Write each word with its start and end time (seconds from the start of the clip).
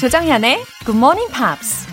조정현의 0.00 0.64
Good 0.84 0.96
Morning 0.96 1.30
Pops. 1.32 1.86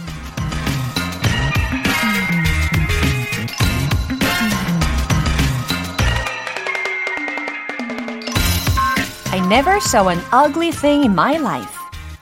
I 9.31 9.40
never 9.47 9.79
saw 9.79 10.10
an 10.10 10.19
ugly 10.31 10.71
thing 10.71 11.03
in 11.03 11.13
my 11.13 11.37
life. 11.37 11.79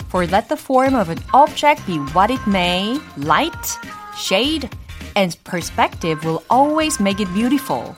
For 0.09 0.25
let 0.27 0.47
the 0.47 0.55
form 0.55 0.95
of 0.95 1.09
an 1.09 1.19
object 1.33 1.85
be 1.85 1.97
what 2.13 2.31
it 2.31 2.45
may, 2.47 2.99
light, 3.17 3.79
shade, 4.15 4.69
and 5.15 5.35
perspective 5.43 6.23
will 6.23 6.43
always 6.49 7.01
make 7.01 7.19
it 7.19 7.33
beautiful. 7.33 7.95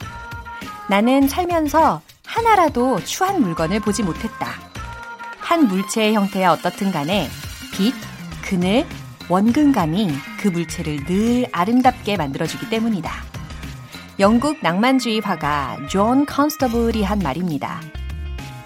나는 0.88 1.28
살면서 1.28 2.02
하나라도 2.26 3.04
추한 3.04 3.40
물건을 3.40 3.80
보지 3.80 4.02
못했다. 4.02 4.48
한 5.38 5.68
물체의 5.68 6.14
형태야 6.14 6.52
어떻든 6.52 6.90
간에 6.90 7.28
빛, 7.79 7.93
그늘, 8.41 8.85
원근감이 9.29 10.11
그 10.41 10.49
물체를 10.49 11.05
늘 11.05 11.45
아름답게 11.53 12.17
만들어주기 12.17 12.69
때문이다. 12.69 13.09
영국 14.19 14.57
낭만주의 14.61 15.21
화가 15.21 15.87
존 15.87 16.25
컨스터블이 16.25 17.03
한 17.03 17.19
말입니다. 17.19 17.79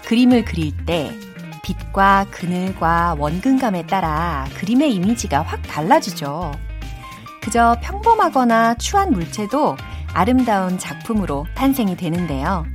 그림을 0.04 0.44
그릴 0.44 0.72
때 0.84 1.16
빛과 1.62 2.26
그늘과 2.32 3.14
원근감에 3.16 3.86
따라 3.86 4.48
그림의 4.56 4.92
이미지가 4.96 5.42
확 5.42 5.62
달라지죠. 5.62 6.50
그저 7.40 7.76
평범하거나 7.82 8.74
추한 8.78 9.12
물체도 9.12 9.76
아름다운 10.12 10.76
작품으로 10.76 11.46
탄생이 11.54 11.96
되는데요. 11.96 12.66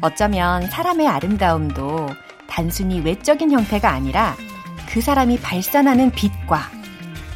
어쩌면 0.00 0.64
사람의 0.70 1.08
아름다움도 1.08 2.08
단순히 2.46 3.00
외적인 3.00 3.50
형태가 3.50 3.90
아니라 3.90 4.36
그 4.92 5.00
사람이 5.00 5.40
발산하는 5.40 6.10
빛과 6.10 6.70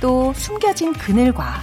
또 0.00 0.34
숨겨진 0.34 0.92
그늘과 0.92 1.62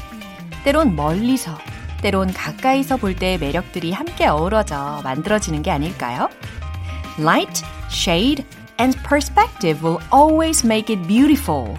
때론 0.64 0.96
멀리서 0.96 1.56
때론 2.02 2.34
가까이서 2.34 2.98
볼 2.98 3.16
때의 3.16 3.38
매력들이 3.38 3.92
함께 3.92 4.26
어우러져 4.26 5.02
만들어지는 5.04 5.62
게 5.62 5.70
아닐까요? 5.70 6.30
Light, 7.20 7.64
shade, 7.92 8.44
and 8.80 8.98
perspective 9.08 9.88
will 9.88 10.04
always 10.12 10.66
make 10.66 10.94
it 10.94 11.08
beautiful. 11.08 11.76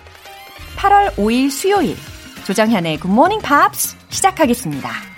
8월 0.76 1.12
5일 1.16 1.50
수요일 1.50 1.96
조정현의 2.46 3.00
Good 3.00 3.12
Morning 3.12 3.44
Pops 3.44 3.96
시작하겠습니다. 4.10 5.13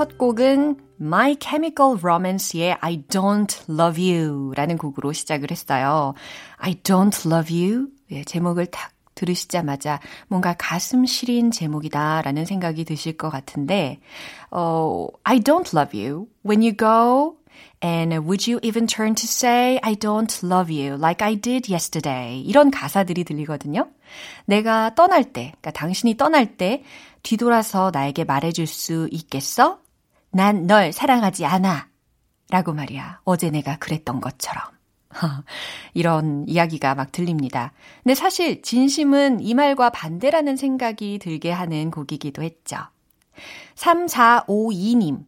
첫 0.00 0.16
곡은 0.16 0.78
My 0.98 1.36
Chemical 1.38 1.98
Romance의 2.02 2.78
I 2.80 3.02
Don't 3.02 3.68
Love 3.68 4.10
You 4.10 4.54
라는 4.56 4.78
곡으로 4.78 5.12
시작을 5.12 5.50
했어요. 5.50 6.14
I 6.56 6.76
Don't 6.76 7.30
Love 7.30 7.54
You. 7.54 7.88
예, 8.10 8.24
제목을 8.24 8.64
딱 8.68 8.92
들으시자마자 9.14 10.00
뭔가 10.28 10.54
가슴 10.56 11.04
시린 11.04 11.50
제목이다 11.50 12.22
라는 12.22 12.46
생각이 12.46 12.86
드실 12.86 13.18
것 13.18 13.28
같은데, 13.28 14.00
어, 14.50 15.06
I 15.22 15.40
don't 15.40 15.76
love 15.76 15.94
you. 15.94 16.28
When 16.46 16.62
you 16.62 16.74
go, 16.74 17.36
And 17.82 18.14
would 18.24 18.50
you 18.50 18.58
even 18.62 18.86
turn 18.86 19.14
to 19.14 19.24
say, 19.24 19.78
I 19.82 19.96
don't 19.96 20.42
love 20.42 20.72
you 20.72 20.94
like 20.94 21.22
I 21.22 21.36
did 21.36 21.70
yesterday? 21.70 22.40
이런 22.40 22.70
가사들이 22.70 23.24
들리거든요. 23.24 23.90
내가 24.46 24.94
떠날 24.94 25.24
때, 25.24 25.52
그러니까 25.60 25.72
당신이 25.72 26.16
떠날 26.16 26.56
때 26.56 26.84
뒤돌아서 27.22 27.90
나에게 27.92 28.24
말해줄 28.24 28.66
수 28.66 29.06
있겠어? 29.10 29.80
난 30.30 30.66
널 30.66 30.92
사랑하지 30.92 31.44
않아. 31.46 31.88
라고 32.50 32.72
말이야. 32.72 33.20
어제 33.24 33.50
내가 33.50 33.78
그랬던 33.78 34.20
것처럼. 34.20 34.64
이런 35.94 36.44
이야기가 36.48 36.94
막 36.94 37.12
들립니다. 37.12 37.72
근데 38.02 38.14
사실 38.14 38.62
진심은 38.62 39.40
이 39.40 39.54
말과 39.54 39.90
반대라는 39.90 40.56
생각이 40.56 41.18
들게 41.20 41.50
하는 41.50 41.90
곡이기도 41.90 42.42
했죠. 42.42 42.76
3452님. 43.76 45.24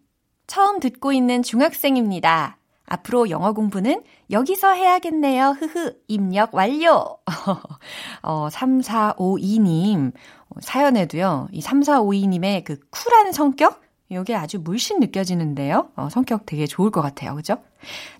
처음 0.46 0.80
듣고 0.80 1.12
있는 1.12 1.42
중학생입니다. 1.42 2.58
앞으로 2.86 3.30
영어 3.30 3.52
공부는 3.52 4.02
여기서 4.30 4.72
해야겠네요. 4.72 5.56
흐흐. 5.58 5.94
입력 6.08 6.54
완료. 6.54 7.19
어, 8.22 8.48
3452님. 8.50 10.12
사연에도요, 10.60 11.48
이 11.52 11.62
3452님의 11.62 12.64
그 12.64 12.78
쿨한 12.90 13.32
성격? 13.32 13.81
이게 14.12 14.34
아주 14.34 14.58
물씬 14.60 15.00
느껴지는데요. 15.00 15.88
어, 15.96 16.08
성격 16.10 16.46
되게 16.46 16.66
좋을 16.66 16.90
것 16.90 17.00
같아요. 17.02 17.34
그죠? 17.34 17.58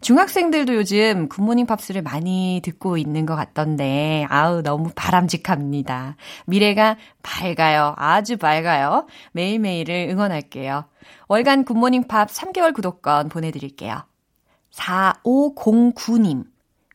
중학생들도 0.00 0.75
요즘 0.75 1.28
굿모닝 1.28 1.66
팝스를 1.66 2.03
많이 2.03 2.60
듣고 2.64 2.97
있는 2.97 3.26
것 3.26 3.36
같던데, 3.36 4.26
아우, 4.28 4.62
너무 4.62 4.91
바람직합니다. 4.94 6.16
미래가 6.47 6.97
밝아요. 7.22 7.94
아주 7.97 8.36
밝아요. 8.36 9.06
매일매일을 9.32 10.08
응원할게요. 10.10 10.84
월간 11.28 11.64
굿모닝 11.64 12.08
팝 12.08 12.28
3개월 12.28 12.75
구독권 12.75 13.28
보내드릴게요. 13.28 14.02
4509님. 14.72 16.44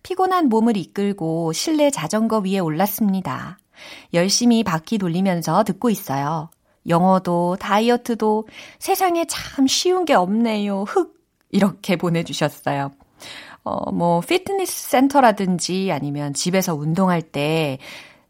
피곤한 0.03 0.50
몸을 0.50 0.78
이끌고 0.78 1.53
실내 1.53 1.91
자전거 1.91 2.40
위에 2.40 2.59
올랐습니다. 2.59 3.59
열심히 4.13 4.63
바퀴 4.63 4.97
돌리면서 4.97 5.63
듣고 5.63 5.90
있어요. 5.90 6.50
영어도 6.88 7.58
다이어트도 7.59 8.48
세상에 8.80 9.25
참 9.25 9.68
쉬운 9.68 10.06
게 10.06 10.14
없네요. 10.14 10.84
흑 10.84 11.16
이렇게 11.52 11.96
보내주셨어요. 11.96 12.92
어, 13.64 13.92
뭐 13.92 14.22
피트니스 14.22 14.90
센터라든지 14.90 15.92
아니면 15.92 16.34
집에서 16.34 16.74
운동할 16.74 17.22
때 17.22 17.80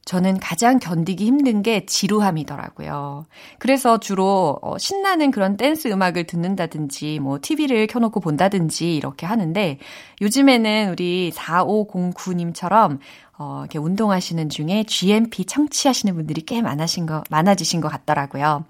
저는 0.08 0.40
가장 0.40 0.80
견디기 0.80 1.26
힘든 1.26 1.62
게 1.62 1.86
지루함이더라고요. 1.86 3.26
그래서 3.60 4.00
주로 4.00 4.58
어, 4.62 4.78
신나는 4.78 5.32
그런 5.32 5.58
댄스 5.58 5.90
음악을 5.90 6.24
듣는다든지 6.24 7.20
뭐 7.20 7.40
TV를 7.42 7.88
켜놓고 7.88 8.22
본다든지 8.22 8.96
이렇게 8.96 9.26
하는데 9.26 9.78
요즘에는 10.22 10.92
우리 10.92 11.32
4509님처럼 11.36 13.00
어, 13.40 13.60
이렇게 13.62 13.78
운동하시는 13.78 14.50
중에 14.50 14.84
GMP 14.84 15.46
청취하시는 15.46 16.16
분들이 16.16 16.42
꽤 16.42 16.62
많아신 16.62 17.06
거, 17.06 17.24
많아지신 17.30 17.82
것 17.82 17.90
같더라고요. 17.90 18.66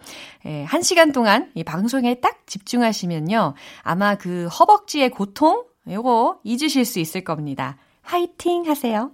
예, 0.46 0.64
한 0.64 0.82
시간 0.82 1.12
동안 1.12 1.52
이 1.56 1.64
방송에 1.64 2.16
딱 2.16 2.46
집중하시면요. 2.48 3.54
아마 3.84 4.16
그 4.16 4.48
허벅지의 4.48 5.12
고통, 5.12 5.64
요거 5.90 6.42
잊으실 6.44 6.84
수 6.84 7.00
있을 7.00 7.24
겁니다. 7.24 7.78
화이팅 8.02 8.68
하세요. 8.68 9.12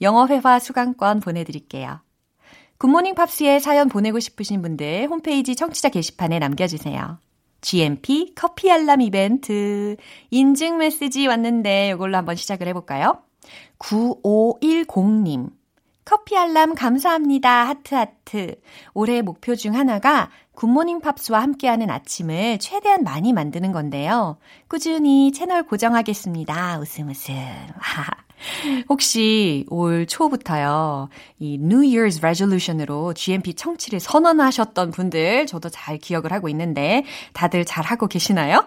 영어 0.00 0.26
회화 0.26 0.58
수강권 0.58 1.20
보내드릴게요. 1.20 2.00
굿모닝 2.78 3.14
팝스에 3.14 3.58
사연 3.58 3.88
보내고 3.88 4.20
싶으신 4.20 4.62
분들 4.62 5.08
홈페이지 5.08 5.56
청취자 5.56 5.88
게시판에 5.88 6.38
남겨주세요. 6.38 7.18
GMP 7.60 8.34
커피 8.34 8.70
알람 8.70 9.00
이벤트 9.00 9.96
인증 10.30 10.78
메시지 10.78 11.26
왔는데 11.26 11.90
이걸로 11.94 12.16
한번 12.16 12.34
시작을 12.36 12.66
해볼까요? 12.68 13.22
9510님 13.82 15.50
커피 16.04 16.36
알람 16.36 16.74
감사합니다. 16.74 17.68
하트 17.68 17.94
하트. 17.94 18.56
올해 18.92 19.22
목표 19.22 19.54
중 19.54 19.76
하나가 19.76 20.30
굿모닝 20.54 21.00
팝스와 21.00 21.40
함께하는 21.40 21.90
아침을 21.90 22.58
최대한 22.58 23.04
많이 23.04 23.32
만드는 23.32 23.70
건데요. 23.70 24.36
꾸준히 24.68 25.30
채널 25.30 25.62
고정하겠습니다. 25.62 26.80
웃음 26.80 27.08
웃음. 27.08 27.34
혹시 28.90 29.64
올 29.68 30.06
초부터요, 30.06 31.08
이 31.38 31.54
New 31.54 31.82
Year's 31.82 32.18
Resolution으로 32.20 33.14
GMP 33.14 33.54
청취를 33.54 34.00
선언하셨던 34.00 34.90
분들 34.90 35.46
저도 35.46 35.68
잘 35.68 35.98
기억을 35.98 36.32
하고 36.32 36.48
있는데 36.48 37.04
다들 37.32 37.64
잘 37.64 37.84
하고 37.84 38.08
계시나요? 38.08 38.66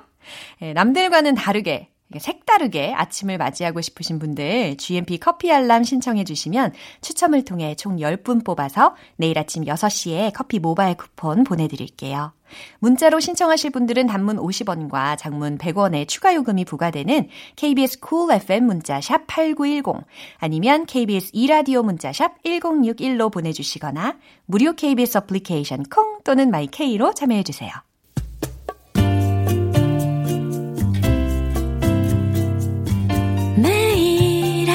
예, 0.62 0.72
남들과는 0.72 1.36
다르게 1.36 1.90
색다르게 2.20 2.94
아침을 2.94 3.38
맞이하고 3.38 3.82
싶으신 3.82 4.20
분들 4.20 4.78
GMP 4.78 5.18
커피 5.18 5.52
알람 5.52 5.84
신청해 5.84 6.24
주시면 6.24 6.74
추첨을 7.02 7.46
통해 7.46 7.76
총 7.76 7.98
10분 7.98 8.44
뽑아서 8.44 8.96
내일 9.18 9.38
아침 9.38 9.66
6시에 9.66 10.32
커피 10.34 10.60
모바일 10.60 10.96
쿠폰 10.96 11.44
보내드릴게요. 11.44 12.34
문자로 12.80 13.20
신청하실 13.20 13.72
분들은 13.72 14.08
단문 14.08 14.38
50원과 14.38 15.18
장문 15.18 15.58
100원의 15.58 16.08
추가 16.08 16.34
요금이 16.36 16.66
부과되는 16.66 17.28
KBS 17.56 18.00
cool 18.08 18.32
FM 18.36 18.66
문자 18.66 19.02
샵 19.02 19.26
8910 19.28 20.06
아니면 20.38 20.86
KBS 20.86 21.32
이라디오 21.34 21.84
문자 21.84 22.14
샵 22.14 22.42
1061로 22.44 23.32
보내주시거나 23.32 24.18
무료 24.46 24.74
KBS 24.74 25.18
어플리케이션 25.20 25.84
콩 25.84 26.20
또는 26.24 26.52
마이케이로 26.52 27.14
참여해 27.14 27.44
주세요. 27.44 27.72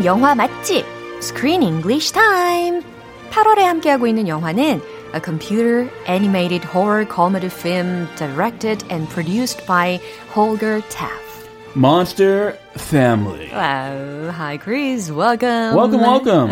소문난 0.00 0.06
영화 0.06 0.34
맛집 0.34 0.86
Screen 1.18 1.62
English 1.62 2.10
Time 2.10 2.80
8월에 3.30 3.58
함께하고 3.58 4.06
있는 4.06 4.26
영화는 4.26 4.80
A 5.14 5.20
computer 5.22 5.90
animated 6.08 6.66
horror 6.66 7.04
comedy 7.06 7.50
film 7.50 8.08
directed 8.16 8.82
and 8.90 9.06
produced 9.10 9.66
by 9.66 10.00
Holger 10.32 10.80
Taff. 10.88 11.20
Monster 11.74 12.56
Family. 12.70 13.48
Wow. 13.52 14.30
Hi, 14.30 14.56
Chris. 14.58 15.10
Welcome. 15.10 15.74
Welcome, 15.74 16.00
welcome. 16.00 16.50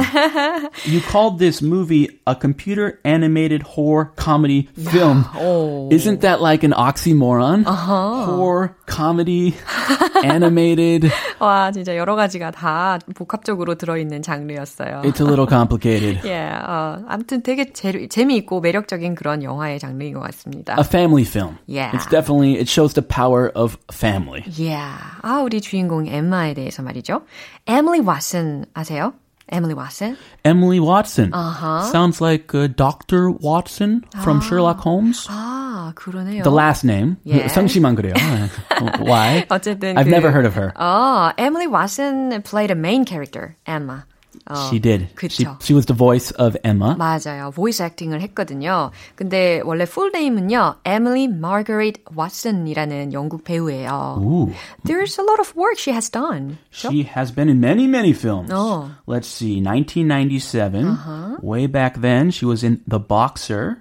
you 0.84 1.00
called 1.00 1.38
this 1.38 1.60
movie 1.62 2.20
a 2.26 2.34
computer 2.34 2.98
animated 3.04 3.62
horror 3.62 4.12
comedy 4.16 4.68
film. 4.76 5.26
Oh. 5.36 5.88
Isn't 5.92 6.22
that 6.22 6.40
like 6.40 6.64
an 6.64 6.72
oxymoron? 6.72 7.66
Uh-huh. 7.66 8.24
Horror, 8.24 8.76
comedy, 8.86 9.54
animated. 10.24 11.12
와, 11.38 11.70
진짜 11.72 11.96
여러 11.96 12.16
가지가 12.16 12.50
다 12.50 12.98
복합적으로 13.14 13.74
들어있는 13.74 14.22
장르였어요. 14.22 15.02
It's 15.04 15.20
a 15.20 15.24
little 15.24 15.46
complicated. 15.46 16.20
yeah, 16.24 16.64
어, 16.66 17.04
아무튼 17.08 17.42
되게 17.42 17.72
재, 17.72 18.08
재미있고 18.08 18.60
매력적인 18.60 19.14
그런 19.14 19.42
영화의 19.42 19.78
장르인 19.78 20.14
것 20.14 20.20
같습니다. 20.20 20.76
A 20.78 20.84
family 20.84 21.24
film. 21.24 21.58
Yeah. 21.66 21.92
It's 21.94 22.06
definitely, 22.06 22.58
it 22.58 22.68
shows 22.68 22.94
the 22.94 23.02
power 23.02 23.50
of 23.54 23.76
family. 23.92 24.44
yeah. 24.56 24.96
아, 25.22 25.42
우리 25.42 25.60
주인공 25.60 26.06
엠마에 26.08 26.54
대해서 26.54 26.82
말이죠. 26.82 27.22
Emily 27.66 28.00
Watson 28.00 28.66
아세요? 28.74 29.12
Emily 29.52 29.74
Watson? 29.74 30.16
Emily 30.42 30.80
Watson. 30.80 31.30
Uh-huh. 31.34 31.82
Sounds 31.92 32.18
like 32.22 32.54
uh, 32.54 32.66
Dr. 32.66 33.30
Watson 33.30 34.02
from 34.22 34.40
Sherlock 34.40 34.80
Holmes. 34.80 35.26
아, 35.28 35.92
그러네요. 35.94 36.42
The 36.42 36.50
last 36.50 36.82
name. 36.82 37.18
Yeah. 37.24 37.48
성씨만 37.52 37.94
그래요. 37.94 38.14
Why? 39.04 39.44
어쨌든 39.50 39.98
I've 39.98 40.06
그- 40.06 40.10
never 40.10 40.30
heard 40.30 40.46
of 40.46 40.54
her. 40.54 40.72
어, 40.76 41.32
Emily 41.36 41.66
Watson 41.66 42.40
played 42.42 42.70
a 42.70 42.74
main 42.74 43.04
character, 43.04 43.56
Emma. 43.66 44.06
어, 44.46 44.68
She 44.68 44.78
did. 44.80 45.08
She, 45.30 45.44
그쵸. 45.44 45.56
she 45.62 45.72
was 45.74 45.86
the 45.86 45.94
voice 45.96 46.32
of 46.32 46.56
Emma. 46.64 46.96
맞아요. 46.96 47.50
보이스 47.54 47.82
액팅을 47.82 48.20
했거든요. 48.20 48.90
근데 49.14 49.62
원래 49.64 49.84
풀 49.84 50.10
네임은요. 50.12 50.76
Emily 50.84 51.24
Margaret 51.24 52.02
Watson이라는 52.14 53.12
영국 53.12 53.44
배우예요. 53.44 54.18
Ooh. 54.20 54.52
There's 54.84 55.18
a 55.18 55.22
lot 55.22 55.38
of 55.40 55.54
work 55.56 55.78
she 55.78 55.92
has 55.92 56.10
done. 56.10 56.58
She 56.70 57.04
has 57.04 57.30
been 57.32 57.48
in 57.48 57.60
many, 57.60 57.86
many 57.86 58.12
films. 58.12 58.50
Oh. 58.52 58.90
Let's 59.06 59.28
see, 59.28 59.60
1997. 59.62 61.38
Way 61.40 61.66
back 61.66 62.00
then, 62.00 62.30
she 62.30 62.44
was 62.44 62.62
in 62.64 62.80
The 62.86 62.98
Boxer. 62.98 63.78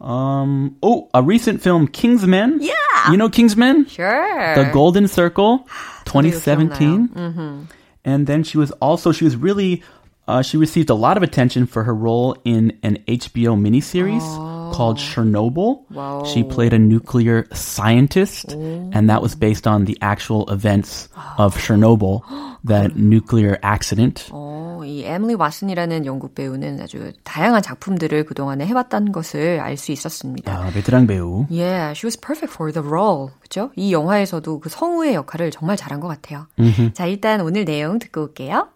Um, 0.00 0.76
oh, 0.82 1.08
a 1.14 1.22
recent 1.22 1.62
film, 1.62 1.86
Kingsman. 1.88 2.58
Yeah. 2.60 2.74
You 3.10 3.16
know 3.16 3.28
Kingsman? 3.30 3.86
Sure. 3.86 4.54
The 4.54 4.70
Golden 4.72 5.08
Circle, 5.08 5.64
저도 6.04 6.22
2017. 6.30 7.68
And 8.07 8.25
then 8.25 8.43
she 8.43 8.57
was 8.57 8.71
also, 8.71 9.11
she 9.11 9.25
was 9.25 9.35
really, 9.35 9.83
uh, 10.29 10.41
she 10.41 10.55
received 10.55 10.89
a 10.89 10.95
lot 10.95 11.17
of 11.17 11.23
attention 11.23 11.67
for 11.67 11.83
her 11.83 11.93
role 11.93 12.37
in 12.45 12.79
an 12.81 13.03
HBO 13.05 13.59
miniseries 13.59 14.56
called 14.71 14.97
Chernobyl. 14.97 15.83
Wow. 15.91 16.23
She 16.25 16.43
played 16.43 16.73
a 16.73 16.79
nuclear 16.79 17.45
scientist, 17.53 18.53
and 18.53 19.09
that 19.09 19.21
was 19.21 19.35
based 19.35 19.67
on 19.67 19.85
the 19.85 19.97
actual 20.01 20.45
events 20.49 21.09
of 21.37 21.55
Chernobyl, 21.57 22.21
that 22.65 22.95
nuclear 22.95 23.57
accident. 23.63 24.29
어, 24.31 24.81
이 24.85 25.03
에밀리 25.03 25.35
왓슨이라는 25.35 26.05
영국 26.05 26.35
배우는 26.35 26.81
아주 26.81 27.11
다양한 27.23 27.61
작품들을 27.61 28.25
그동안에 28.25 28.65
해왔다는 28.65 29.11
것을 29.11 29.59
알 29.59 29.77
수 29.77 29.91
있었습니다. 29.91 30.51
아, 30.51 30.69
베테랑 30.71 31.05
배우. 31.07 31.45
Yeah, 31.51 31.91
she 31.93 32.07
was 32.07 32.17
perfect 32.17 32.53
for 32.53 32.71
the 32.73 32.85
role. 32.87 33.29
그죠? 33.39 33.71
이 33.75 33.93
영화에서도 33.93 34.59
그 34.59 34.69
성우의 34.69 35.13
역할을 35.13 35.51
정말 35.51 35.77
잘한 35.77 35.99
것 35.99 36.07
같아요. 36.07 36.47
자, 36.93 37.05
일단 37.05 37.41
오늘 37.41 37.63
내용 37.65 37.99
듣고 37.99 38.23
올게요. 38.23 38.69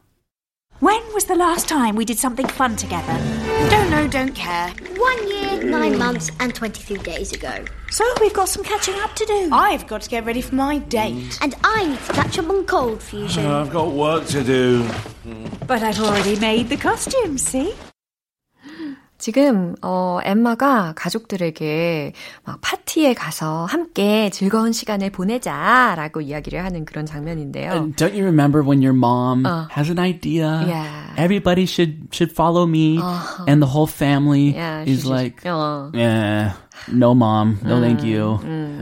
When 0.82 1.00
was 1.14 1.26
the 1.26 1.36
last 1.36 1.70
time 1.70 1.96
we 1.96 2.06
did 2.06 2.18
something 2.18 2.48
fun 2.48 2.76
together? 2.76 3.14
Don't 3.70 3.92
know, 3.92 4.08
don't 4.08 4.34
care. 4.34 4.70
One 4.98 5.28
year, 5.28 5.64
nine 5.64 5.96
months, 5.96 6.32
and 6.40 6.56
23 6.56 6.98
days 7.04 7.32
ago. 7.32 7.64
So 7.92 8.04
we've 8.20 8.34
got 8.34 8.50
some 8.50 8.64
catching 8.64 8.96
up 8.96 9.14
to 9.18 9.26
do. 9.28 9.50
I've 9.52 9.86
got 9.86 10.02
to 10.02 10.10
get 10.10 10.26
ready 10.26 10.42
for 10.42 10.56
my 10.56 10.80
date. 10.80 11.38
And 11.40 11.54
I 11.64 11.86
need 11.86 12.00
to 12.00 12.14
catch 12.14 12.40
up 12.40 12.50
on 12.50 12.66
cold 12.66 13.04
fusion. 13.04 13.46
Uh, 13.46 13.62
I've 13.62 13.70
got 13.70 13.92
work 13.92 14.26
to 14.30 14.44
do. 14.44 14.90
But 15.68 15.84
I've 15.84 16.00
already 16.00 16.40
made 16.40 16.70
the 16.70 16.78
costumes, 16.78 17.44
see? 17.44 17.76
지금 19.22 19.76
어 19.84 20.18
엠마가 20.24 20.94
가족들에게 20.96 22.12
막 22.44 22.58
파티에 22.60 23.14
가서 23.14 23.66
함께 23.66 24.32
즐거운 24.32 24.72
시간을 24.74 25.12
보내자라고 25.12 26.22
이야기를 26.22 26.66
하는 26.66 26.86
그런 26.86 27.06
장면인데요. 27.06 27.72
And 27.72 27.96
don't 27.96 28.16
you 28.16 28.24
remember 28.24 28.64
when 28.64 28.82
your 28.82 28.98
mom 28.98 29.46
has 29.46 29.92
an 29.92 30.00
idea? 30.00 30.66
Yeah. 30.68 31.14
Everybody 31.18 31.66
should 31.68 32.10
should 32.12 32.32
follow 32.34 32.66
me, 32.66 32.98
and 33.48 33.62
the 33.62 33.68
whole 33.70 33.86
family 33.86 34.56
Yeah, 34.56 34.84
is 34.90 35.04
she 35.04 35.08
like, 35.08 35.44
어. 35.46 35.92
yeah, 35.94 36.54
no, 36.92 37.14
mom, 37.14 37.60
no, 37.64 37.80
thank 37.80 38.04
you, 38.04 38.40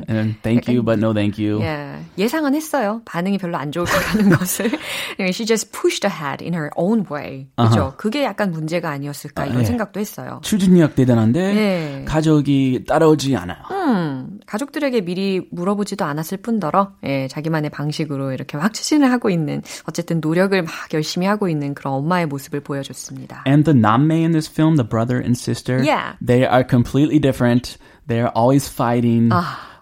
and 0.08 0.36
thank 0.42 0.68
you, 0.68 0.84
but 0.84 1.00
no, 1.00 1.14
thank 1.14 1.38
you. 1.38 1.60
예, 1.62 2.00
예상은 2.18 2.56
했어요. 2.56 3.02
반응이 3.06 3.38
별로 3.38 3.58
안 3.58 3.72
좋을 3.72 3.86
거라는 3.86 4.30
것을. 4.38 4.72
She 5.20 5.46
just 5.46 5.72
pushed 5.72 6.06
ahead 6.06 6.44
in 6.44 6.54
her 6.54 6.70
own 6.76 7.06
way. 7.12 7.48
그죠? 7.58 7.94
그게 7.98 8.24
약간 8.24 8.52
문제가 8.52 8.90
아니었을까 8.92 9.46
이런 9.46 9.62
예. 9.62 9.66
생각도 9.66 10.00
했어요. 10.00 10.40
추진력 10.44 10.96
대단한데 10.96 11.54
네. 11.54 12.06
가족이 12.06 12.86
따라오지 12.88 13.36
않아요. 13.36 13.60
음, 13.72 14.39
가족들에게 14.49 15.03
미리 15.03 15.47
물어보지도 15.51 16.05
않았을 16.05 16.39
뿐더러 16.39 16.93
예, 17.05 17.29
자기만의 17.29 17.71
방식으로 17.71 18.33
이렇게 18.33 18.57
확 18.59 18.73
추진을 18.75 19.11
하고 19.11 19.31
있는 19.31 19.63
어쨌든 19.89 20.21
노력을 20.21 20.61
막 20.63 20.73
열심히 20.93 21.27
하고 21.27 21.49
있는 21.49 21.75
그런 21.75 21.95
엄마의 21.95 22.27
모습을 22.27 22.61
보여줬습니다. 22.61 23.45
And 23.47 23.65
the 23.65 23.79
Namme 23.79 24.23
in 24.25 24.33
this 24.33 24.49
film, 24.51 24.77
the 24.77 24.89
brother 24.89 25.19
and 25.19 25.37
sister, 25.39 25.83
Yeah. 25.85 26.17
they 26.25 26.45
are 26.47 26.65
completely 26.69 27.19
different. 27.19 27.77
They're 28.07 28.31
always 28.37 28.69
fighting. 28.69 29.31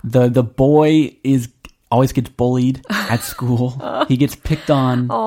The 0.05 0.29
the 0.31 0.43
boy 0.45 1.17
is 1.25 1.49
always 1.91 2.13
gets 2.13 2.31
bullied 2.31 2.81
at 2.89 3.21
school. 3.23 3.77
he 4.09 4.17
gets 4.17 4.35
picked 4.35 4.71
on. 4.71 5.11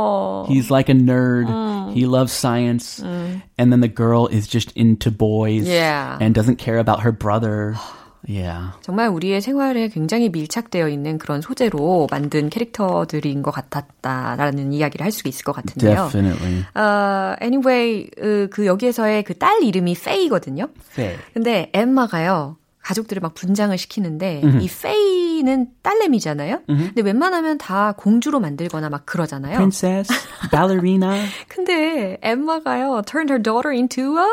He's 0.47 0.71
like 0.71 0.89
a 0.89 0.95
nerd. 0.95 1.45
He 1.93 2.05
loves 2.07 2.31
science. 2.33 2.99
And 3.03 3.71
then 3.71 3.81
the 3.81 3.87
girl 3.87 4.27
is 4.27 4.47
just 4.47 4.71
into 4.75 5.11
boys 5.11 5.67
Yeah. 5.67 6.17
and 6.19 6.33
doesn't 6.33 6.57
care 6.57 6.77
about 6.79 7.01
her 7.01 7.11
brother. 7.11 7.75
Yeah. 8.28 8.72
정말 8.82 9.08
우리의 9.08 9.40
생활에 9.40 9.88
굉장히 9.88 10.28
밀착되어 10.28 10.88
있는 10.88 11.18
그런 11.18 11.40
소재로 11.40 12.06
만든 12.10 12.50
캐릭터들인 12.50 13.42
것 13.42 13.50
같았다라는 13.50 14.72
이야기를 14.72 15.04
할 15.04 15.10
수 15.12 15.26
있을 15.26 15.44
것 15.44 15.52
같은데요. 15.52 16.10
Definitely. 16.12 16.64
어, 16.74 17.34
anyway, 17.42 18.10
그, 18.16 18.48
그 18.50 18.66
여기에서의 18.66 19.22
그 19.24 19.34
딸 19.38 19.62
이름이 19.62 19.94
페이거든요. 19.94 20.68
Faye. 20.92 21.16
근데 21.34 21.70
엠마가요. 21.72 22.56
가족들을 22.82 23.20
막 23.20 23.34
분장을 23.34 23.76
시키는데 23.76 24.40
이 24.60 24.66
페이는 24.68 25.68
딸내미잖아요. 25.82 26.62
근데 26.66 27.02
웬만하면 27.02 27.58
다 27.58 27.92
공주로 27.96 28.40
만들거나 28.40 28.88
막 28.88 29.04
그러잖아요. 29.04 29.56
Princess, 29.56 30.10
ballerina. 30.50 31.26
근데 31.48 32.16
엠마가요 32.22 33.02
turned 33.04 33.30
her 33.30 33.38
daughter 33.42 33.70
into 33.70 34.16
a 34.18 34.26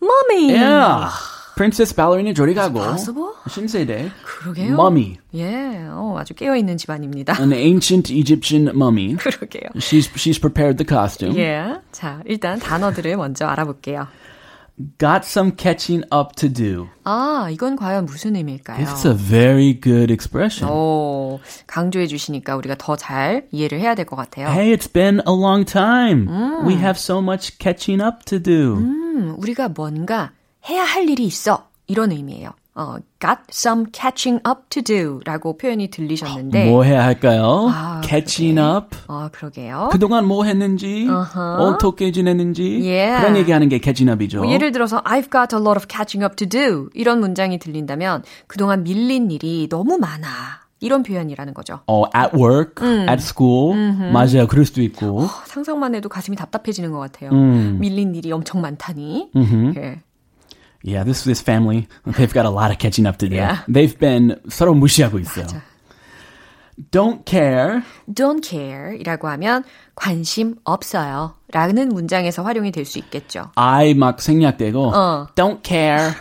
mummy. 0.00 0.54
Yeah. 0.54 1.10
Princess 1.60 1.94
ballerina 1.94 2.32
저리 2.32 2.54
가고. 2.54 2.80
possible? 2.80 3.32
신세대. 3.50 4.10
그러게요. 4.24 4.72
Mummy. 4.72 5.18
예, 5.34 5.84
어, 5.90 6.16
아주 6.18 6.32
깨어 6.32 6.56
있는 6.56 6.78
집안입니다. 6.78 7.36
An 7.38 7.52
ancient 7.52 8.10
Egyptian 8.10 8.68
mummy. 8.74 9.14
그러게요. 9.16 9.68
She's 9.76 10.08
she's 10.14 10.40
prepared 10.40 10.82
the 10.82 10.88
costume. 10.88 11.38
예, 11.38 11.78
자 11.92 12.22
일단 12.24 12.58
단어들을 12.58 13.14
먼저 13.18 13.44
알아볼게요. 13.46 14.06
Got 14.98 15.24
some 15.24 15.52
catching 15.58 16.02
up 16.10 16.34
to 16.36 16.48
do. 16.50 16.88
아, 17.04 17.48
이건 17.52 17.76
과연 17.76 18.06
무슨 18.06 18.36
의미일까요? 18.36 18.82
It's 18.82 19.04
a 19.04 19.14
very 19.14 19.78
good 19.78 20.10
expression. 20.10 20.72
오, 20.72 21.40
강조해 21.66 22.06
주시니까 22.06 22.56
우리가 22.56 22.76
더 22.78 22.96
잘 22.96 23.46
이해를 23.52 23.80
해야 23.80 23.94
될 23.94 24.06
것 24.06 24.16
같아요. 24.16 24.46
Hey, 24.48 24.74
it's 24.74 24.90
been 24.90 25.20
a 25.28 25.34
long 25.34 25.66
time. 25.70 26.26
We 26.64 26.76
have 26.76 26.96
so 26.96 27.18
much 27.20 27.58
catching 27.58 28.02
up 28.02 28.24
to 28.24 28.40
do. 28.42 28.78
음, 28.78 29.34
우리가 29.36 29.68
뭔가 29.68 30.30
해야 30.68 30.82
할 30.84 31.08
일이 31.08 31.24
있어. 31.24 31.68
이런 31.86 32.12
의미예요. 32.12 32.50
어, 32.76 32.96
got 33.20 33.40
some 33.50 33.86
catching 33.92 34.40
up 34.48 34.62
to 34.70 34.80
do 34.82 35.20
라고 35.24 35.56
표현이 35.58 35.88
들리셨는데. 35.88 36.70
뭐 36.70 36.84
해야 36.84 37.02
할까요? 37.04 37.68
아, 37.70 38.00
catching 38.04 38.60
up. 38.60 38.96
어, 39.08 39.28
그러게요. 39.32 39.88
그동안 39.90 40.26
뭐 40.26 40.44
했는지, 40.44 41.08
어떻게 41.10 42.12
지냈는지 42.12 42.62
Yeah. 42.80 43.20
그런 43.20 43.36
얘기하는 43.36 43.68
게 43.68 43.80
catching 43.82 44.10
up이죠. 44.12 44.44
뭐 44.44 44.52
예를 44.52 44.70
들어서 44.72 45.02
I've 45.02 45.30
got 45.32 45.54
a 45.54 45.60
lot 45.60 45.76
of 45.76 45.86
catching 45.90 46.22
up 46.24 46.36
to 46.36 46.48
do 46.48 46.88
이런 46.94 47.18
문장이 47.20 47.58
들린다면 47.58 48.22
그동안 48.46 48.84
밀린 48.84 49.30
일이 49.32 49.68
너무 49.68 49.98
많아. 49.98 50.60
이런 50.82 51.02
표현이라는 51.02 51.52
거죠. 51.52 51.80
어, 51.88 52.04
at 52.16 52.34
work, 52.34 52.86
at 52.86 53.20
school. 53.20 53.76
맞아요. 54.12 54.46
그럴 54.48 54.64
수도 54.64 54.80
있고. 54.80 55.26
상상만 55.44 55.94
해도 55.94 56.08
가슴이 56.08 56.36
답답해지는 56.38 56.90
것 56.92 56.98
같아요. 57.00 57.30
음. 57.32 57.76
밀린 57.80 58.14
일이 58.14 58.32
엄청 58.32 58.62
많다니. 58.62 59.30
예. 59.76 60.00
Yeah, 60.82 61.04
this 61.04 61.24
this 61.24 61.42
family, 61.42 61.88
they've 62.06 62.32
got 62.32 62.46
a 62.46 62.50
lot 62.50 62.70
of 62.70 62.78
catching 62.78 63.06
up 63.06 63.18
to 63.18 63.28
do. 63.28 63.36
Yeah. 63.36 63.58
They've 63.68 63.98
been 63.98 64.40
서로 64.48 64.74
무시하고 64.74 65.18
있어요. 65.18 65.46
Don't 66.90 67.26
care. 67.26 67.82
Don't 68.10 68.42
care 68.42 68.96
이라고 68.98 69.28
하면 69.28 69.64
관심 69.94 70.54
없어요. 70.64 71.34
라는 71.52 71.90
문장에서 71.90 72.42
활용이 72.42 72.72
될 72.72 72.86
수 72.86 72.98
있겠죠. 72.98 73.50
I 73.56 73.92
막 73.92 74.22
생략되고 74.22 74.92
어. 74.94 75.26
don't 75.34 75.62
care. 75.62 76.12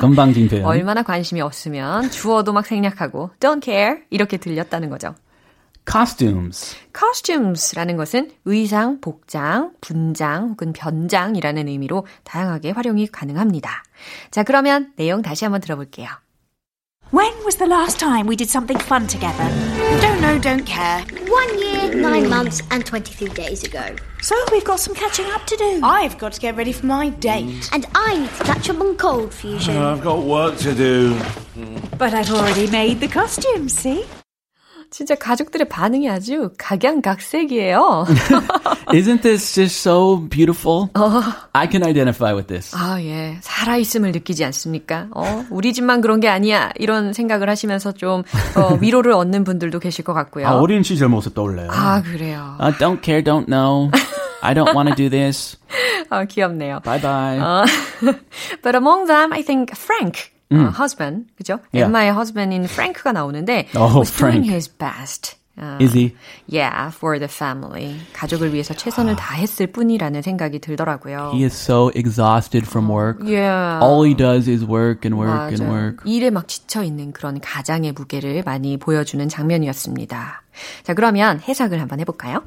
건방진 0.00 0.48
표현. 0.48 0.64
얼마나 0.64 1.02
관심이 1.02 1.42
없으면 1.42 2.08
주어도 2.10 2.54
막 2.54 2.64
생략하고 2.64 3.30
don't 3.40 3.62
care 3.62 3.98
이렇게 4.08 4.38
들렸다는 4.38 4.88
거죠. 4.88 5.14
Costumes. 5.89 6.75
costumes라는 6.93 7.97
것은 7.97 8.31
의상, 8.45 9.01
복장, 9.01 9.73
분장 9.81 10.49
혹은 10.49 10.71
변장이라는 10.71 11.67
의미로 11.67 12.05
다양하게 12.23 12.71
활용이 12.71 13.07
가능합니다. 13.07 13.83
자, 14.29 14.43
그러면 14.43 14.93
내용 14.97 15.23
다시 15.23 15.45
한번 15.45 15.61
들어볼게요. 15.61 16.07
When 17.11 17.33
was 17.43 17.57
the 17.57 17.65
last 17.65 17.97
time 17.97 18.27
we 18.27 18.35
did 18.35 18.51
something 18.51 18.77
fun 18.79 19.07
together? 19.07 19.49
Don't 19.99 20.21
know, 20.21 20.37
don't 20.37 20.63
care. 20.63 21.01
One 21.25 21.57
year, 21.57 21.95
nine 21.95 22.29
months, 22.29 22.61
and 22.69 22.85
23 22.85 23.33
days 23.33 23.63
ago. 23.63 23.81
So 24.21 24.35
we've 24.51 24.63
got 24.63 24.79
some 24.79 24.93
catching 24.93 25.25
up 25.33 25.47
to 25.47 25.57
do. 25.57 25.79
I've 25.81 26.19
got 26.19 26.33
to 26.33 26.39
get 26.39 26.55
ready 26.55 26.71
for 26.71 26.85
my 26.85 27.09
date. 27.09 27.67
And 27.73 27.87
I 27.95 28.15
need 28.15 28.29
to 28.37 28.43
catch 28.43 28.69
up 28.69 28.79
on 28.79 28.95
cold 28.97 29.33
fusion. 29.33 29.75
I've 29.75 30.03
got 30.03 30.21
work 30.21 30.57
to 30.57 30.75
do. 30.75 31.17
But 31.97 32.13
I've 32.13 32.29
already 32.29 32.69
made 32.69 32.99
the 32.99 33.07
costumes, 33.07 33.73
see? 33.73 34.05
진짜 34.94 35.16
가족들의 35.16 35.68
반응이 35.68 36.08
아주 36.08 36.52
각양각색이에요. 36.56 38.06
Isn't 38.94 39.22
this 39.22 39.52
just 39.52 39.80
so 39.80 40.24
beautiful? 40.28 40.88
I 41.52 41.68
can 41.68 41.82
identify 41.82 42.32
with 42.32 42.46
this. 42.46 42.76
아, 42.76 43.02
예. 43.02 43.36
살아있음을 43.40 44.12
느끼지 44.12 44.44
않습니까? 44.44 45.08
어, 45.10 45.46
우리 45.50 45.72
집만 45.72 46.00
그런 46.00 46.20
게 46.20 46.28
아니야. 46.28 46.70
이런 46.76 47.12
생각을 47.12 47.50
하시면서 47.50 47.90
좀, 47.90 48.22
어, 48.56 48.74
위로를 48.80 49.10
얻는 49.10 49.42
분들도 49.42 49.80
계실 49.80 50.04
것 50.04 50.14
같고요. 50.14 50.46
아, 50.46 50.54
어린 50.60 50.84
시절 50.84 51.08
모습 51.08 51.34
떠올려요. 51.34 51.70
아, 51.72 52.00
그래요. 52.00 52.54
I 52.60 52.70
don't 52.74 53.02
care, 53.02 53.20
don't 53.20 53.46
know. 53.46 53.90
I 54.42 54.54
don't 54.54 54.76
want 54.76 54.90
to 54.90 54.94
do 54.94 55.10
this. 55.10 55.56
아, 56.08 56.24
귀엽네요. 56.24 56.78
Bye 56.84 57.00
bye. 57.00 57.40
어, 57.40 57.64
but 58.62 58.76
among 58.76 59.08
them, 59.08 59.32
I 59.32 59.42
think 59.42 59.72
Frank, 59.76 60.30
어, 60.56 60.70
husband, 60.78 61.26
그죠? 61.36 61.60
Yeah. 61.72 61.86
엠마의 61.88 62.12
husband인 62.14 62.64
Frank가 62.64 63.12
나오는데 63.12 63.68
Oh, 63.76 63.98
was 64.00 64.10
doing 64.10 64.44
Frank. 64.44 64.50
his 64.50 64.68
best. 64.68 65.36
어, 65.56 65.78
Is 65.80 65.94
he? 65.96 66.16
Yeah, 66.50 66.90
for 66.90 67.16
the 67.20 67.28
family. 67.30 67.94
가족을 68.12 68.52
위해서 68.52 68.74
최선을 68.74 69.14
다했을 69.14 69.68
뿐이라는 69.68 70.20
생각이 70.22 70.58
들더라고요. 70.58 71.30
He 71.32 71.44
is 71.44 71.54
so 71.54 71.90
exhausted 71.94 72.66
from 72.66 72.90
work. 72.90 73.22
Yeah. 73.24 73.78
All 73.80 74.02
he 74.04 74.14
does 74.16 74.50
is 74.50 74.64
work 74.64 75.06
and 75.06 75.14
work 75.14 75.54
and 75.54 75.62
맞아요. 75.62 75.70
work. 75.70 76.10
일에 76.10 76.30
막 76.30 76.48
지쳐 76.48 76.82
있는 76.82 77.12
그런 77.12 77.38
가장의 77.40 77.92
무게를 77.92 78.42
많이 78.44 78.76
보여주는 78.78 79.28
장면이었습니다. 79.28 80.42
자, 80.82 80.94
그러면 80.94 81.38
해석을 81.40 81.80
한번 81.80 82.00
해볼까요? 82.00 82.42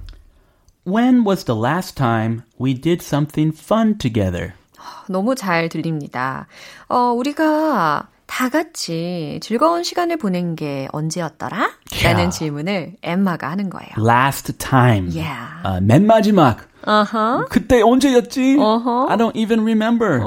When 0.86 1.26
was 1.26 1.46
the 1.46 1.58
last 1.58 1.96
time 1.96 2.44
we 2.60 2.74
did 2.74 3.02
something 3.02 3.56
fun 3.58 3.98
together? 3.98 4.54
너무 5.10 5.36
잘 5.36 5.70
들립니다. 5.70 6.48
어, 6.88 7.12
우리가 7.16 8.08
다 8.26 8.50
같이 8.50 9.40
즐거운 9.42 9.84
시간을 9.84 10.18
보낸 10.18 10.56
게 10.56 10.88
언제였더라? 10.92 11.70
라는 12.04 12.26
야. 12.26 12.30
질문을 12.30 12.96
엠마가 13.02 13.50
하는 13.50 13.70
거예요. 13.70 13.90
Last 13.98 14.58
time. 14.58 15.10
Yeah. 15.10 15.40
아, 15.64 15.80
맨 15.82 16.06
마지막. 16.06 16.68
어허. 16.86 17.46
그때 17.50 17.82
언제였지? 17.82 18.58
어허. 18.60 19.08
I 19.10 19.18
don't 19.18 19.36
even 19.36 19.62
remember. 19.62 20.20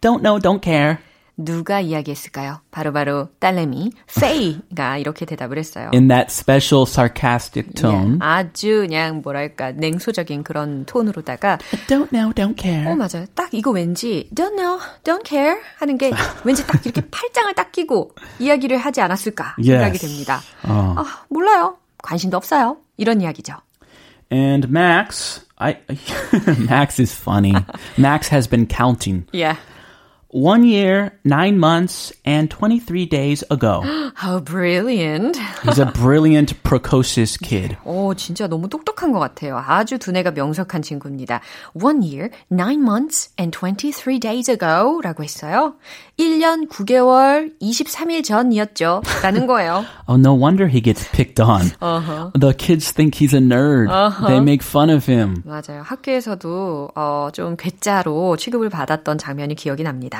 Don't 0.00 0.22
know, 0.22 0.38
don't 0.40 0.62
care. 0.62 0.98
누가 1.44 1.80
이야기했을까요? 1.80 2.60
바로바로 2.70 3.28
딸내미 3.38 3.92
페이가 4.20 4.98
이렇게 4.98 5.24
대답을 5.26 5.58
했어요. 5.58 5.90
In 5.92 6.08
that 6.08 6.26
special 6.30 6.84
sarcastic 6.88 7.72
tone. 7.74 8.14
예, 8.14 8.18
아주 8.20 8.86
그냥 8.86 9.20
뭐랄까 9.22 9.72
냉소적인 9.72 10.42
그런 10.44 10.84
톤으로다가 10.86 11.58
Don't 11.88 12.10
know, 12.10 12.32
don't 12.32 12.56
care. 12.60 12.86
어 12.90 12.94
맞아요. 12.94 13.26
딱 13.34 13.48
이거 13.52 13.70
왠지 13.70 14.28
don't 14.34 14.56
know, 14.56 14.78
don't 15.04 15.26
care 15.26 15.56
하는 15.78 15.98
게 15.98 16.10
왠지 16.44 16.66
딱 16.66 16.84
이렇게 16.84 17.02
팔짱을 17.10 17.54
딱 17.54 17.72
끼고 17.72 18.14
이야기를 18.38 18.76
하지 18.78 19.00
않았을까 19.00 19.56
생각이 19.62 19.98
Yes. 19.98 20.00
됩니다. 20.06 20.40
어. 20.64 20.94
아, 20.98 21.24
몰라요. 21.28 21.76
관심도 21.98 22.36
없어요. 22.36 22.76
이런 22.96 23.20
이야기죠. 23.20 23.54
And 24.32 24.68
Max, 24.70 25.44
I 25.56 25.78
Max 26.70 27.00
is 27.00 27.12
funny. 27.12 27.52
Max 27.98 28.32
has 28.32 28.48
been 28.48 28.66
counting. 28.68 29.26
Yeah. 29.32 29.58
One 30.32 30.62
year, 30.62 31.10
nine 31.24 31.58
months, 31.58 32.12
and 32.24 32.48
23 32.48 33.04
days 33.06 33.42
ago. 33.50 33.82
How 34.14 34.38
brilliant. 34.38 35.36
He's 35.64 35.80
a 35.80 35.86
brilliant, 35.86 36.54
precocious 36.62 37.36
kid. 37.36 37.76
오, 37.84 38.14
진짜 38.14 38.46
너무 38.46 38.68
똑똑한 38.68 39.10
것 39.10 39.18
같아요. 39.18 39.58
아주 39.58 39.98
두뇌가 39.98 40.30
명석한 40.30 40.82
친구입니다. 40.82 41.40
One 41.74 42.02
year, 42.02 42.30
nine 42.48 42.80
months, 42.82 43.30
and 43.40 43.50
23 43.50 44.20
days 44.20 44.48
ago 44.48 45.00
라고 45.02 45.24
했어요. 45.24 45.74
1년 46.16 46.68
9개월 46.68 47.50
23일 47.60 48.22
전이었죠. 48.22 49.02
라는 49.24 49.48
거예요. 49.48 49.84
Oh, 50.06 50.16
no 50.16 50.32
wonder 50.34 50.68
he 50.68 50.80
gets 50.80 51.08
picked 51.10 51.40
on. 51.40 51.72
The 52.38 52.54
kids 52.54 52.92
think 52.92 53.16
he's 53.16 53.34
a 53.34 53.40
nerd. 53.40 53.88
They 54.28 54.38
make 54.38 54.62
fun 54.62 54.90
of 54.90 55.10
him. 55.10 55.42
맞아요. 55.44 55.82
학교에서도 55.82 56.90
어, 56.94 57.30
좀 57.32 57.56
괴짜로 57.56 58.36
취급을 58.36 58.68
받았던 58.68 59.18
장면이 59.18 59.56
기억이 59.56 59.82
납니다. 59.82 60.19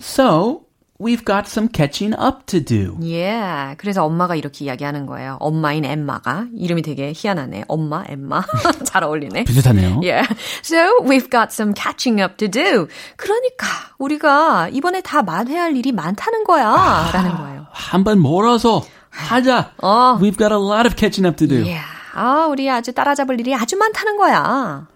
So, 0.00 0.62
we've 0.98 1.24
got 1.24 1.46
some 1.46 1.68
catching 1.68 2.14
up 2.18 2.46
to 2.46 2.60
do. 2.60 2.96
Yeah. 3.00 3.76
그래서 3.78 4.04
엄마가 4.04 4.34
이렇게 4.34 4.64
이야기하는 4.64 5.06
거예요. 5.06 5.36
엄마인 5.40 5.84
엠마가. 5.84 6.46
이름이 6.56 6.82
되게 6.82 7.12
희한하네. 7.14 7.64
엄마, 7.68 8.04
엠마. 8.08 8.42
잘 8.84 9.04
어울리네. 9.04 9.44
비슷하네요. 9.44 10.00
Yeah. 10.02 10.26
So 10.62 11.00
we've 11.02 11.30
got 11.30 11.52
some 11.52 11.74
catching 11.74 12.20
up 12.20 12.36
to 12.38 12.48
do. 12.48 12.88
그러니까 13.16 13.66
우리가 13.98 14.68
이번에 14.72 15.00
다 15.00 15.22
만회할 15.22 15.76
일이 15.76 15.92
많다는 15.92 16.44
거야. 16.44 17.10
라는 17.12 17.36
거예요. 17.36 17.66
한번 17.70 18.18
몰아서 18.20 18.82
하자. 19.10 19.72
어. 19.82 20.18
We've 20.20 20.36
got 20.36 20.52
a 20.52 20.58
lot 20.58 20.86
of 20.86 20.96
catching 20.96 21.26
up 21.26 21.36
to 21.36 21.46
do. 21.46 21.58
Yeah. 21.64 21.84
아, 22.14 22.46
우리 22.46 22.70
아주 22.70 22.92
따라잡을 22.92 23.38
일이 23.40 23.54
아주 23.54 23.76
많다는 23.76 24.16
거야. 24.16 24.86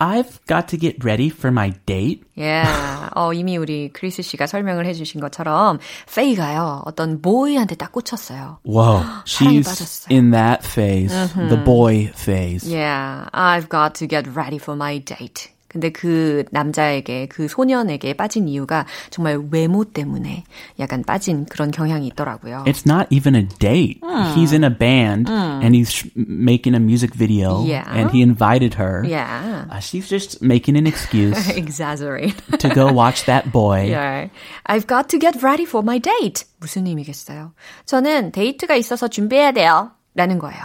I've 0.00 0.40
got 0.46 0.68
to 0.68 0.76
get 0.76 1.04
ready 1.04 1.30
for 1.30 1.50
my 1.52 1.72
date. 1.86 2.24
Yeah. 2.34 3.08
어, 3.14 3.32
이미 3.32 3.56
우리 3.56 3.90
크리스 3.92 4.22
씨가 4.22 4.46
설명을 4.46 4.86
해주신 4.86 5.20
것처럼 5.20 5.78
페이가요 6.12 6.82
어떤 6.84 7.22
보이한테 7.22 7.76
딱 7.76 7.92
꽂혔어요. 7.92 8.58
Whoa, 8.66 9.04
she's 9.24 9.64
빠졌어요. 9.64 10.10
in 10.10 10.32
that 10.32 10.64
phase, 10.64 11.14
the 11.34 11.56
boy 11.64 12.10
phase. 12.14 12.68
Yeah, 12.68 13.28
I've 13.32 13.68
got 13.68 13.94
to 14.00 14.06
get 14.08 14.26
ready 14.34 14.58
for 14.58 14.76
my 14.76 14.98
date. 14.98 15.50
근데 15.69 15.91
그 15.91 16.43
남자에게, 16.51 17.27
그 17.27 17.47
소년에게 17.47 18.13
빠진 18.15 18.47
이유가 18.49 18.85
정말 19.11 19.39
외모 19.51 19.85
때문에 19.85 20.43
약간 20.79 21.03
빠진 21.03 21.45
그런 21.45 21.71
경향이 21.71 22.07
있더라고요. 22.07 22.63
It's 22.65 22.85
not 22.89 23.07
even 23.11 23.35
a 23.35 23.47
date. 23.59 24.01
He's 24.35 24.51
in 24.51 24.63
a 24.63 24.69
band 24.75 25.29
and 25.29 25.75
he's 25.77 26.03
making 26.15 26.75
a 26.75 26.79
music 26.79 27.13
video 27.13 27.63
Yeah. 27.63 27.85
and 27.93 28.09
he 28.11 28.21
invited 28.21 28.73
her. 28.81 29.03
yeah. 29.05 29.65
Uh, 29.69 29.79
she's 29.79 30.09
just 30.09 30.41
making 30.41 30.75
an 30.75 30.87
excuse 30.87 31.37
Exaggerate. 31.55 32.33
to 32.59 32.69
go 32.69 32.91
watch 32.91 33.25
that 33.25 33.51
boy. 33.51 33.85
Yeah. 33.87 34.29
I've 34.65 34.87
got 34.87 35.07
to 35.09 35.19
get 35.19 35.41
ready 35.43 35.65
for 35.65 35.83
my 35.83 35.99
date. 35.99 36.45
무슨 36.59 36.87
의미겠어요? 36.87 37.53
저는 37.85 38.31
데이트가 38.31 38.75
있어서 38.75 39.07
준비해야 39.07 39.51
돼요. 39.51 39.91
라는 40.15 40.39
거예요. 40.39 40.59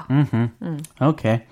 Okay. 1.01 1.45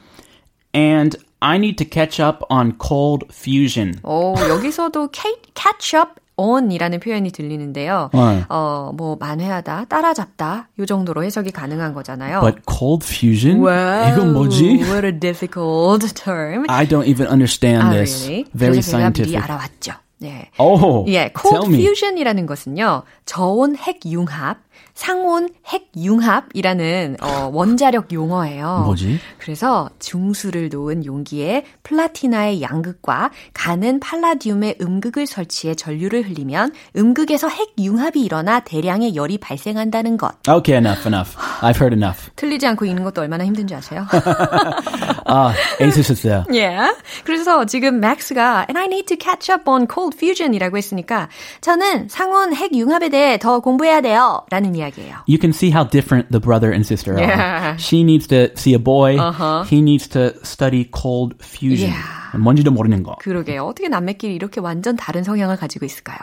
And 0.74 1.16
I 1.42 1.56
need 1.58 1.76
to 1.82 1.90
catch 1.90 2.22
up 2.22 2.44
on 2.48 2.78
cold 2.80 3.26
fusion. 3.32 3.98
오, 4.04 4.34
여기서도 4.38 5.08
ca- 5.12 5.42
catch 5.54 5.96
up 5.96 6.20
on이라는 6.36 7.00
표현이 7.00 7.30
들리는데요. 7.30 8.10
네. 8.14 8.44
어, 8.48 8.92
뭐 8.94 9.16
만회하다, 9.18 9.86
따라잡다 9.88 10.68
요 10.78 10.86
정도로 10.86 11.24
해석이 11.24 11.50
가능한 11.50 11.92
거잖아요. 11.94 12.40
But 12.40 12.62
cold 12.70 13.04
fusion? 13.06 13.60
Wow, 13.60 14.12
이건 14.12 14.32
뭐지? 14.32 14.78
What 14.84 15.04
a 15.04 15.12
difficult 15.12 16.06
term. 16.14 16.64
I 16.68 16.86
don't 16.86 17.06
even 17.06 17.26
understand 17.26 17.84
아, 17.84 17.90
this. 17.90 18.24
really? 18.24 18.46
Very 18.54 18.76
미리 18.76 18.82
scientific. 18.82 19.36
알아왔죠. 19.42 19.92
네. 20.22 20.50
Oh, 20.58 21.04
예, 21.12 21.32
cold 21.36 21.74
fusion이라는 21.74 22.46
것은요, 22.46 23.02
저온 23.26 23.74
핵 23.76 24.00
융합, 24.06 24.58
상온 24.94 25.48
핵 25.66 25.90
융합이라는 25.96 27.16
어, 27.20 27.50
원자력 27.52 28.12
용어예요. 28.12 28.82
뭐지? 28.86 29.18
그래서 29.38 29.90
중수를 29.98 30.68
놓은 30.68 31.04
용기에 31.04 31.64
플라티나의 31.82 32.62
양극과 32.62 33.30
가는 33.54 34.00
팔라디움의 34.00 34.76
음극을 34.80 35.26
설치해 35.26 35.74
전류를 35.74 36.28
흘리면 36.28 36.72
음극에서 36.96 37.48
핵 37.48 37.72
융합이 37.78 38.20
일어나 38.20 38.60
대량의 38.60 39.16
열이 39.16 39.38
발생한다는 39.38 40.16
것. 40.16 40.32
Okay, 40.48 40.76
enough, 40.78 41.06
enough. 41.06 41.36
I've 41.60 41.80
heard 41.80 41.94
enough. 41.94 42.30
틀리지 42.36 42.66
않고 42.66 42.84
읽는 42.84 43.04
것도 43.04 43.20
얼마나 43.22 43.44
힘든지 43.44 43.74
아세요? 43.74 44.06
아, 45.26 45.54
에이스셨어요. 45.80 46.44
예. 46.54 46.76
그래서 47.24 47.64
지금 47.64 48.00
맥스가 48.00 48.66
and 48.68 48.78
I 48.78 48.84
need 48.84 49.06
to 49.06 49.16
catch 49.18 49.50
up 49.50 49.68
on 49.68 49.86
cold 49.92 50.16
fusion이라고 50.16 50.76
했으니까 50.76 51.28
저는 51.60 52.08
상온 52.08 52.54
핵 52.54 52.74
융합에 52.74 53.08
대해 53.08 53.38
더 53.38 53.60
공부해야 53.60 54.00
돼요. 54.00 54.44
라는 54.50 54.61
이야기예요. 54.70 55.26
You 55.26 55.38
can 55.38 55.52
see 55.52 55.70
how 55.70 55.84
different 55.84 56.30
the 56.30 56.40
brother 56.40 56.70
and 56.70 56.86
sister 56.86 57.14
are. 57.14 57.20
Yeah. 57.20 57.76
She 57.76 58.02
needs 58.02 58.26
to 58.28 58.50
see 58.56 58.74
a 58.74 58.78
boy. 58.78 59.18
Uh-huh. 59.18 59.64
He 59.64 59.82
needs 59.82 60.06
to 60.14 60.32
study 60.44 60.88
cold 60.94 61.34
fusion. 61.42 61.90
Yeah. 61.90 62.38
뭔지도 62.38 62.70
모르는 62.70 63.02
거. 63.02 63.16
그러게요. 63.20 63.64
어떻게 63.64 63.88
남매끼리 63.88 64.34
이렇게 64.34 64.60
완전 64.60 64.96
다른 64.96 65.22
성향을 65.24 65.56
가지고 65.56 65.84
있을까요? 65.84 66.18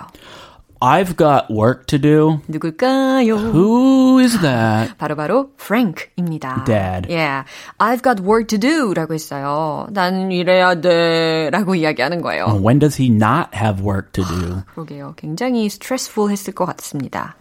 I've 0.81 1.17
got 1.17 1.51
work 1.51 1.87
to 1.87 1.99
do. 1.99 2.39
누굴까요? 2.47 3.35
Who 3.35 4.19
is 4.19 4.39
that? 4.39 4.97
바로바로 4.97 5.49
Frank입니다. 5.59 6.63
Dad. 6.65 7.05
Yeah. 7.11 7.43
I've 7.79 8.01
got 8.01 8.23
work 8.23 8.47
to 8.47 8.57
do 8.57 8.93
라고 8.93 9.13
했어요. 9.13 9.87
난 9.91 10.31
일해야 10.31 10.79
돼 10.79 11.49
라고 11.51 11.75
이야기하는 11.75 12.21
거예요. 12.21 12.45
When 12.63 12.79
does 12.79 12.95
he 12.95 13.09
not 13.09 13.49
have 13.53 13.83
work 13.85 14.13
to 14.13 14.23
do? 14.23 14.63
그러게요. 14.73 15.15
굉장히 15.17 15.67
스트레스풀 15.69 16.31
했을 16.31 16.53
것 16.53 16.63
같습니다. 16.65 17.35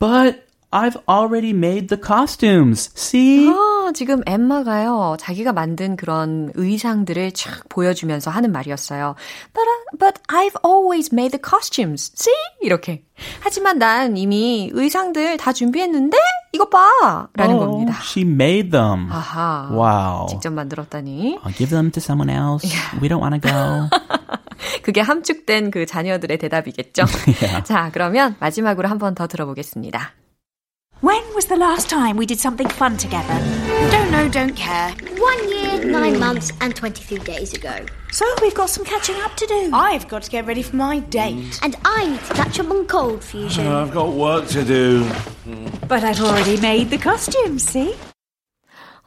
But 0.00 0.46
I've 0.72 0.96
already 1.08 1.52
made 1.52 1.88
the 1.88 2.00
costumes. 2.00 2.90
See? 2.96 3.48
아, 3.48 3.90
지금 3.92 4.22
엠마가요, 4.24 5.16
자기가 5.18 5.52
만든 5.52 5.96
그런 5.96 6.52
의상들을 6.54 7.32
쫙 7.32 7.68
보여주면서 7.68 8.30
하는 8.30 8.50
말이었어요. 8.52 9.14
But, 9.52 9.68
I- 9.68 9.98
but 9.98 10.22
I've 10.28 10.56
always 10.64 11.10
made 11.12 11.36
the 11.36 11.42
costumes. 11.44 12.12
See? 12.16 12.32
이렇게. 12.62 13.02
하지만 13.40 13.78
난 13.78 14.16
이미 14.16 14.70
의상들 14.72 15.36
다 15.36 15.52
준비했는데? 15.52 16.16
이것 16.52 16.70
봐! 16.70 17.28
라는 17.34 17.56
Oh, 17.56 17.66
겁니다. 17.66 17.98
She 18.02 18.24
made 18.26 18.70
them. 18.70 19.08
아하. 19.10 19.68
Wow. 19.72 20.28
직접 20.28 20.50
만들었다니. 20.52 21.40
I'll 21.42 21.52
give 21.56 21.70
them 21.70 21.90
to 21.90 22.00
someone 22.00 22.30
else. 22.30 22.64
We 23.02 23.08
don't 23.08 23.20
want 23.20 23.38
to 23.38 23.40
go. 23.42 23.88
그게 24.82 25.00
함축된 25.00 25.70
그 25.70 25.86
자녀들의 25.86 26.38
대답이겠죠. 26.38 27.04
자, 27.64 27.90
그러면 27.92 28.36
마지막으로 28.40 28.88
한 28.88 28.98
번 28.98 29.14
더 29.14 29.26
들어보겠습니다. 29.26 30.12
When 31.02 31.22
was 31.34 31.46
the 31.46 31.56
last 31.58 31.88
time 31.88 32.18
we 32.18 32.26
did 32.26 32.38
something 32.38 32.68
fun 32.68 32.98
together? 32.98 33.32
Don't 33.90 34.10
know, 34.12 34.28
don't 34.28 34.54
care. 34.54 34.92
One 35.16 35.48
year, 35.48 35.80
nine 35.86 36.18
months, 36.18 36.52
and 36.60 36.76
23 36.76 37.18
days 37.24 37.54
ago. 37.54 37.72
So 38.12 38.26
we've 38.42 38.54
got 38.54 38.68
some 38.68 38.84
catching 38.84 39.16
up 39.24 39.34
to 39.36 39.46
do. 39.46 39.70
I've 39.72 40.06
got 40.08 40.22
to 40.24 40.30
get 40.30 40.44
ready 40.46 40.62
for 40.62 40.76
my 40.76 40.98
date. 41.08 41.58
And 41.62 41.74
I 41.86 42.04
need 42.06 42.20
to 42.28 42.34
catch 42.34 42.60
up 42.60 42.70
on 42.70 42.84
cold 42.86 43.24
fusion. 43.24 43.66
I've 43.66 43.94
got 43.94 44.12
work 44.12 44.46
to 44.48 44.62
do. 44.62 45.08
But 45.88 46.04
I've 46.04 46.20
already 46.20 46.60
made 46.60 46.90
the 46.90 46.98
costumes, 46.98 47.62
see? 47.64 47.94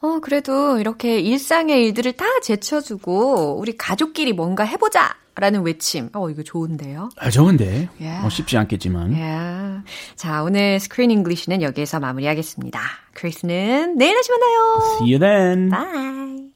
어, 0.04 0.20
그래도 0.20 0.78
이렇게 0.78 1.18
일상의 1.18 1.82
일들을 1.86 2.12
다 2.12 2.26
제쳐주고 2.42 3.56
우리 3.58 3.74
가족끼리 3.74 4.34
뭔가 4.34 4.62
해보자! 4.64 5.16
라는 5.36 5.62
외침. 5.62 6.10
어, 6.12 6.30
이거 6.30 6.44
좋은데요? 6.44 7.08
아, 7.16 7.28
좋은데. 7.30 7.88
Yeah. 7.98 8.20
뭐 8.20 8.30
쉽지 8.30 8.56
않겠지만. 8.56 9.18
야. 9.18 9.82
자, 10.14 10.44
오늘 10.44 10.78
스크린 10.78 11.10
잉글리시는 11.10 11.60
여기에서 11.62 11.98
마무리하겠습니다. 11.98 12.80
크리스는 13.14 13.96
내일 13.96 14.14
다시 14.14 14.30
만나요. 14.30 14.96
See 14.96 15.12
you 15.12 15.18
then. 15.18 15.70
Bye. 15.70 16.50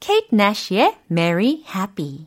케이트 0.00 0.34
나시의 0.34 0.96
Merry 1.10 1.62
Happy. 1.74 2.26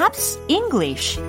Pops 0.00 0.42
English 0.48 1.20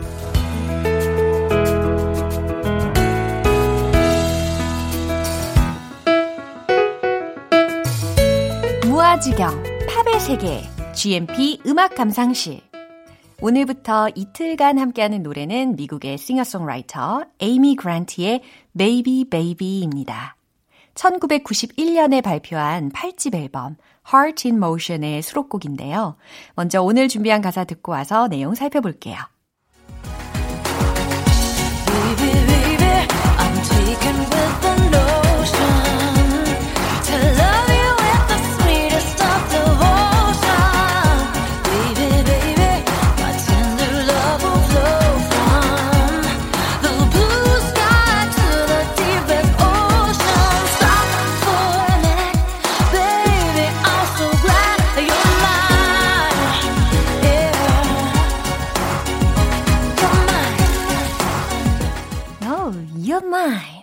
무아지경 8.88 9.62
팝의 9.90 10.20
세계 10.22 10.62
GMP 10.96 11.60
음악 11.66 11.96
감상실 11.96 12.62
오늘부터 13.42 14.08
이틀간 14.16 14.78
함께하는 14.78 15.22
노래는 15.22 15.76
미국의 15.76 16.18
싱어송라이터 16.18 17.26
에이미 17.42 17.76
그란트의 17.76 18.42
Baby 18.78 19.26
Baby입니다. 19.26 20.38
1991년에 20.96 22.24
발표한 22.24 22.90
8집 22.92 23.36
앨범 23.36 23.76
Heart 24.12 24.48
in 24.48 24.58
Motion의 24.58 25.22
수록곡인데요. 25.22 26.16
먼저 26.56 26.82
오늘 26.82 27.08
준비한 27.08 27.42
가사 27.42 27.64
듣고 27.64 27.92
와서 27.92 28.28
내용 28.28 28.56
살펴볼게요. 28.56 29.18
Oh, 33.94 34.38
you're 34.38 34.62
mine. 34.62 34.71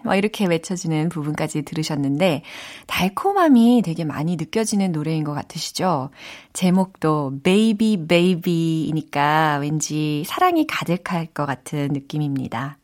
막 0.08 0.16
이렇게 0.16 0.46
외쳐지는 0.46 1.08
부분까지 1.10 1.62
들으셨는데 1.62 2.42
달콤함이 2.86 3.82
되게 3.84 4.04
많이 4.04 4.36
느껴지는 4.36 4.92
노래인 4.92 5.22
것 5.22 5.34
같으시죠? 5.34 6.10
제목도 6.52 7.40
Baby 7.42 8.06
Baby이니까 8.08 9.58
왠지 9.60 10.24
사랑이 10.26 10.66
가득할 10.66 11.26
것 11.26 11.46
같은 11.46 11.88
느낌입니다. 11.92 12.78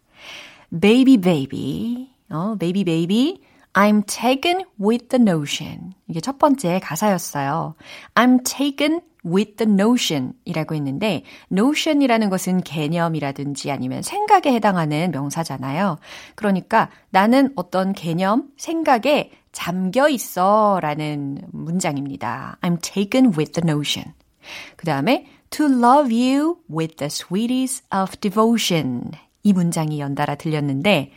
Baby 0.80 1.18
Baby, 1.18 2.08
어, 2.30 2.56
Baby 2.58 2.84
Baby, 2.84 3.40
I'm 3.74 4.02
taken 4.06 4.64
with 4.80 5.08
the 5.08 5.20
notion. 5.20 5.92
이게 6.08 6.20
첫 6.20 6.38
번째 6.38 6.80
가사였어요. 6.80 7.74
I'm 8.14 8.44
taken 8.44 9.00
with 9.26 9.56
the 9.56 9.70
notion 9.70 10.34
이라고 10.44 10.74
했는데, 10.74 11.22
notion이라는 11.50 12.30
것은 12.30 12.60
개념이라든지 12.62 13.70
아니면 13.70 14.02
생각에 14.02 14.52
해당하는 14.52 15.10
명사잖아요. 15.10 15.98
그러니까 16.34 16.90
나는 17.10 17.52
어떤 17.56 17.92
개념, 17.92 18.48
생각에 18.56 19.32
잠겨 19.50 20.08
있어 20.08 20.78
라는 20.82 21.40
문장입니다. 21.52 22.58
I'm 22.60 22.80
taken 22.82 23.26
with 23.36 23.52
the 23.52 23.62
notion. 23.64 24.12
그 24.76 24.86
다음에 24.86 25.26
to 25.50 25.66
love 25.66 26.12
you 26.14 26.56
with 26.70 26.96
the 26.96 27.06
sweetest 27.06 27.86
of 27.94 28.16
devotion. 28.18 29.10
이 29.42 29.52
문장이 29.52 30.00
연달아 30.00 30.36
들렸는데, 30.36 31.12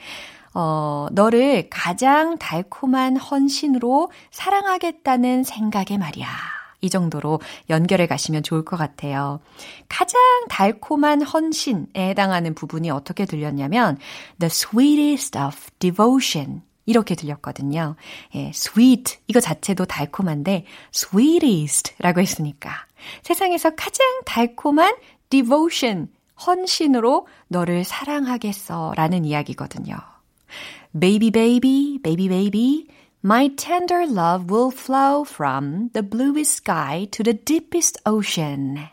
어, 0.59 1.05
너를 1.11 1.67
가장 1.69 2.39
달콤한 2.39 3.15
헌신으로 3.15 4.09
사랑하겠다는 4.31 5.43
생각에 5.43 5.99
말이야. 5.99 6.27
이 6.81 6.89
정도로 6.89 7.41
연결해 7.69 8.07
가시면 8.07 8.41
좋을 8.41 8.65
것 8.65 8.75
같아요. 8.75 9.39
가장 9.87 10.19
달콤한 10.49 11.21
헌신에 11.21 12.09
해당하는 12.09 12.55
부분이 12.55 12.89
어떻게 12.89 13.25
들렸냐면 13.25 13.99
the 14.39 14.47
sweetest 14.47 15.37
of 15.37 15.55
devotion 15.77 16.63
이렇게 16.87 17.13
들렸거든요. 17.13 17.95
예, 18.33 18.47
sweet 18.47 19.19
이거 19.27 19.39
자체도 19.39 19.85
달콤한데 19.85 20.65
sweetest라고 20.91 22.19
했으니까 22.19 22.71
세상에서 23.21 23.75
가장 23.75 24.07
달콤한 24.25 24.95
devotion 25.29 26.07
헌신으로 26.47 27.27
너를 27.47 27.83
사랑하겠어 27.83 28.93
라는 28.95 29.23
이야기거든요. 29.23 30.16
Baby 30.97 31.31
baby, 31.31 31.99
baby 32.01 32.27
baby, 32.27 32.87
my 33.23 33.49
tender 33.55 34.05
love 34.07 34.49
will 34.49 34.71
flow 34.71 35.25
from 35.25 35.89
the 35.93 36.01
bluest 36.01 36.57
sky 36.57 37.07
to 37.11 37.23
the 37.23 37.33
deepest 37.33 37.99
ocean. 38.05 38.87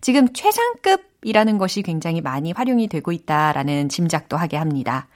지금 0.00 0.32
최상급이라는 0.32 1.58
것이 1.58 1.82
굉장히 1.82 2.20
많이 2.20 2.52
활용이 2.52 2.88
되고 2.88 3.12
있다라는 3.12 3.88
짐작도 3.88 4.36
하게 4.36 4.56
합니다. 4.56 5.08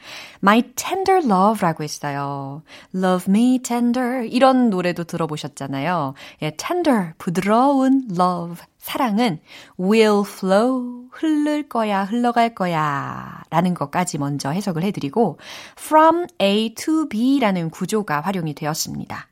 My 0.42 0.62
tender 0.74 1.24
love라고 1.24 1.84
했어요. 1.84 2.62
Love 2.94 3.26
me 3.28 3.58
tender 3.62 4.26
이런 4.26 4.70
노래도 4.70 5.04
들어보셨잖아요. 5.04 6.14
예, 6.42 6.50
tender 6.56 7.12
부드러운 7.18 8.08
love 8.12 8.64
사랑은 8.78 9.40
will 9.78 10.22
flow 10.24 10.95
흐를 11.16 11.68
거야 11.68 12.04
흘러갈 12.04 12.54
거야 12.54 13.42
라는 13.50 13.74
것까지 13.74 14.18
먼저 14.18 14.50
해석을 14.50 14.82
해드리고 14.82 15.38
from 15.78 16.26
A 16.40 16.74
to 16.74 17.08
B라는 17.08 17.70
구조가 17.70 18.20
활용이 18.20 18.54
되었습니다. 18.54 19.28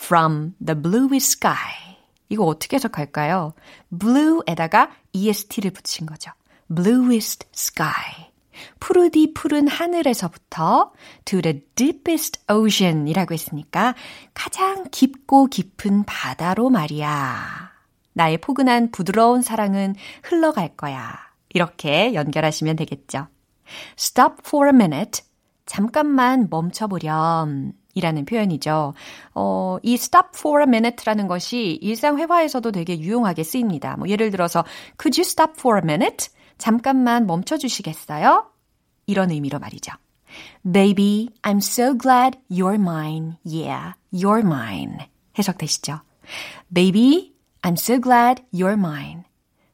From 0.00 0.54
the 0.64 0.80
bluest 0.80 1.38
sky 1.38 1.98
이거 2.28 2.44
어떻게 2.44 2.76
해석할까요? 2.76 3.52
blue에다가 3.98 4.90
est를 5.12 5.70
붙인 5.70 6.06
거죠. 6.06 6.30
bluest 6.74 7.46
sky. 7.54 8.28
푸르디 8.80 9.34
푸른 9.34 9.68
하늘에서부터 9.68 10.92
to 11.24 11.40
the 11.40 11.62
deepest 11.74 12.40
ocean 12.50 13.06
이라고 13.06 13.32
했으니까 13.34 13.94
가장 14.34 14.84
깊고 14.90 15.46
깊은 15.46 16.04
바다로 16.04 16.68
말이야. 16.70 17.77
나의 18.18 18.38
포근한 18.38 18.90
부드러운 18.90 19.42
사랑은 19.42 19.94
흘러갈 20.24 20.76
거야. 20.76 21.16
이렇게 21.50 22.14
연결하시면 22.14 22.74
되겠죠. 22.74 23.28
stop 23.96 24.34
for 24.44 24.66
a 24.66 24.74
minute. 24.74 25.22
잠깐만 25.66 26.48
멈춰보렴. 26.50 27.72
이라는 27.94 28.24
표현이죠. 28.24 28.94
어, 29.34 29.78
이 29.82 29.94
stop 29.94 30.30
for 30.36 30.62
a 30.62 30.66
minute라는 30.66 31.28
것이 31.28 31.78
일상 31.80 32.18
회화에서도 32.18 32.72
되게 32.72 32.98
유용하게 32.98 33.44
쓰입니다. 33.44 33.96
뭐 33.96 34.08
예를 34.08 34.30
들어서 34.32 34.64
could 35.00 35.20
you 35.20 35.24
stop 35.24 35.52
for 35.56 35.78
a 35.78 35.82
minute? 35.82 36.28
잠깐만 36.58 37.26
멈춰 37.26 37.56
주시겠어요? 37.56 38.50
이런 39.06 39.30
의미로 39.30 39.60
말이죠. 39.60 39.92
Baby, 40.64 41.28
I'm 41.42 41.58
so 41.58 41.96
glad 41.96 42.36
you're 42.50 42.80
mine. 42.80 43.36
Yeah, 43.46 43.94
you're 44.12 44.44
mine. 44.44 45.06
해석되시죠? 45.38 46.00
Baby, 46.74 47.37
I'm 47.62 47.72
so 47.72 48.00
glad 48.00 48.42
you're 48.52 48.72
mine. 48.72 49.22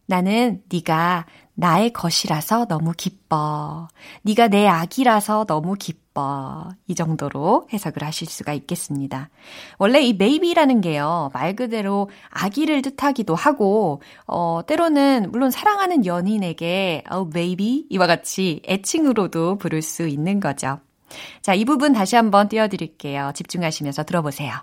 나는 0.07 0.63
네가 0.71 1.27
나의 1.55 1.93
것이라서 1.93 2.67
너무 2.67 2.93
기뻐. 2.97 3.89
네가 4.23 4.49
내 4.49 4.67
아기라서 4.67 5.45
너무 5.45 5.75
기뻐. 5.75 6.69
이 6.87 6.95
정도로 6.95 7.69
해석을 7.73 8.03
하실 8.05 8.29
수가 8.29 8.53
있겠습니다. 8.53 9.31
원래 9.79 10.01
이 10.01 10.17
baby라는 10.17 10.81
게요. 10.81 11.31
말 11.33 11.57
그대로 11.57 12.11
아기를 12.31 12.83
뜻하기도 12.83 13.35
하고 13.35 14.03
어 14.27 14.61
때로는 14.67 15.31
물론 15.33 15.51
사랑하는 15.51 16.07
연인에게 16.07 17.05
oh 17.13 17.31
baby 17.33 17.87
이와 17.91 18.07
같이 18.07 18.61
애칭으로도 18.69 19.59
부를 19.59 19.83
수 19.83 20.07
있는 20.07 20.41
거죠. 20.41 20.79
자, 21.43 21.55
이 21.55 21.65
부분 21.65 21.93
다시 21.93 22.17
한번 22.17 22.49
띄워 22.49 22.69
드릴게요. 22.69 23.33
집중하시면서 23.35 24.05
들어보세요. 24.05 24.55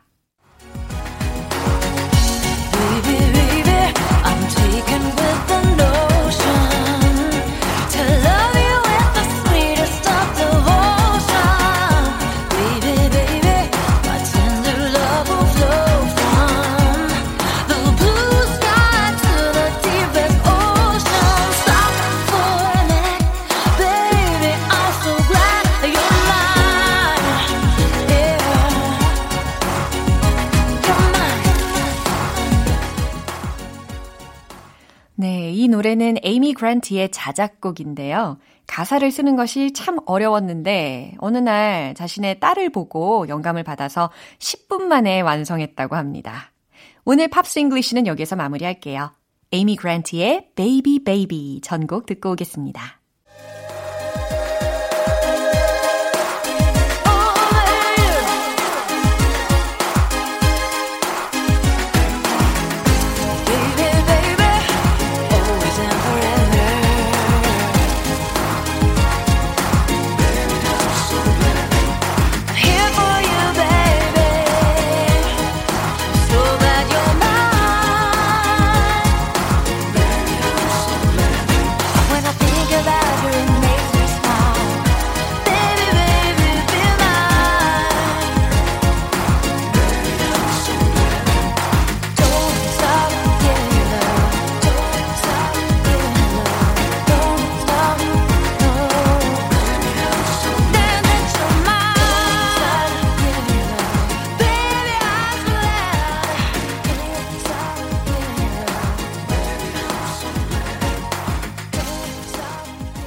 이 35.61 35.67
노래는 35.67 36.15
에이미 36.23 36.55
그란트의 36.55 37.11
자작곡인데요. 37.11 38.39
가사를 38.65 39.11
쓰는 39.11 39.35
것이 39.35 39.73
참 39.73 39.99
어려웠는데 40.07 41.13
어느 41.19 41.37
날 41.37 41.93
자신의 41.93 42.39
딸을 42.39 42.71
보고 42.71 43.27
영감을 43.27 43.61
받아서 43.61 44.09
10분 44.39 44.81
만에 44.81 45.21
완성했다고 45.21 45.95
합니다. 45.95 46.51
오늘 47.05 47.27
Pops 47.27 47.59
English는 47.59 48.07
여기서 48.07 48.37
마무리할게요. 48.37 49.11
에이미 49.51 49.75
그란트의 49.75 50.49
Baby 50.55 51.03
Baby 51.03 51.61
전곡 51.61 52.07
듣고 52.07 52.31
오겠습니다. 52.31 53.00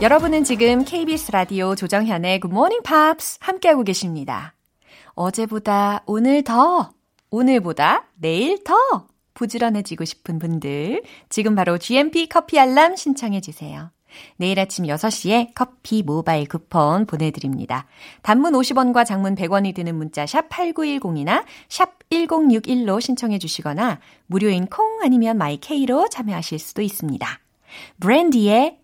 여러분은 0.05 0.45
지금 0.45 0.85
KBS 0.85 1.33
라디오 1.33 1.75
조정현의 1.75 2.41
Good 2.41 2.55
Morning 2.55 2.83
Pops 2.87 3.39
함께하고 3.41 3.85
계십니다. 3.85 4.53
어제보다 5.15 6.03
오늘 6.05 6.45
더, 6.45 6.91
오늘보다 7.31 8.05
내일 8.17 8.63
더 8.65 8.75
부지런해지고 9.33 10.05
싶은 10.05 10.39
분들 10.39 11.05
지금 11.31 11.55
바로 11.55 11.79
GMP 11.79 12.29
커피 12.29 12.61
알람 12.61 12.97
신청해 12.97 13.41
주세요. 13.41 13.93
내일 14.37 14.61
아침 14.61 14.85
6시에 14.85 15.53
커피 15.55 16.03
모바일 16.03 16.49
쿠폰 16.49 17.07
보내드립니다. 17.07 17.87
단문 18.21 18.53
50원과 18.53 19.07
장문 19.07 19.35
100원이 19.37 19.75
드는 19.75 19.95
문자 19.95 20.27
샵 20.27 20.51
8910이나 20.51 21.45
샵 21.71 21.99
1061로 22.11 23.01
신청해 23.01 23.39
주시거나 23.39 24.01
무료인 24.27 24.67
콩 24.67 25.01
아니면 25.03 25.39
마이케이로 25.39 26.11
참여하실 26.11 26.59
수도 26.59 26.83
있습니다. 26.83 27.27
브랜디의 28.01 28.84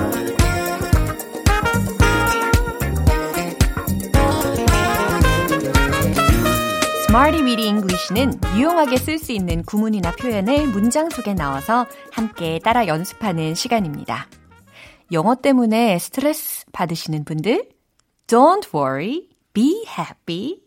Smarty 7.11 7.43
Weedy 7.43 7.67
English는 7.67 8.39
유용하게 8.55 8.95
쓸 8.95 9.19
수 9.19 9.33
있는 9.33 9.63
구문이나 9.63 10.15
표현을 10.15 10.67
문장 10.67 11.09
속에 11.09 11.33
넣어서 11.33 11.85
함께 12.09 12.57
따라 12.63 12.87
연습하는 12.87 13.53
시간입니다. 13.53 14.29
영어 15.11 15.35
때문에 15.35 15.99
스트레스 15.99 16.65
받으시는 16.71 17.25
분들, 17.25 17.67
don't 18.27 18.73
worry, 18.73 19.27
be 19.51 19.83
happy. 19.99 20.61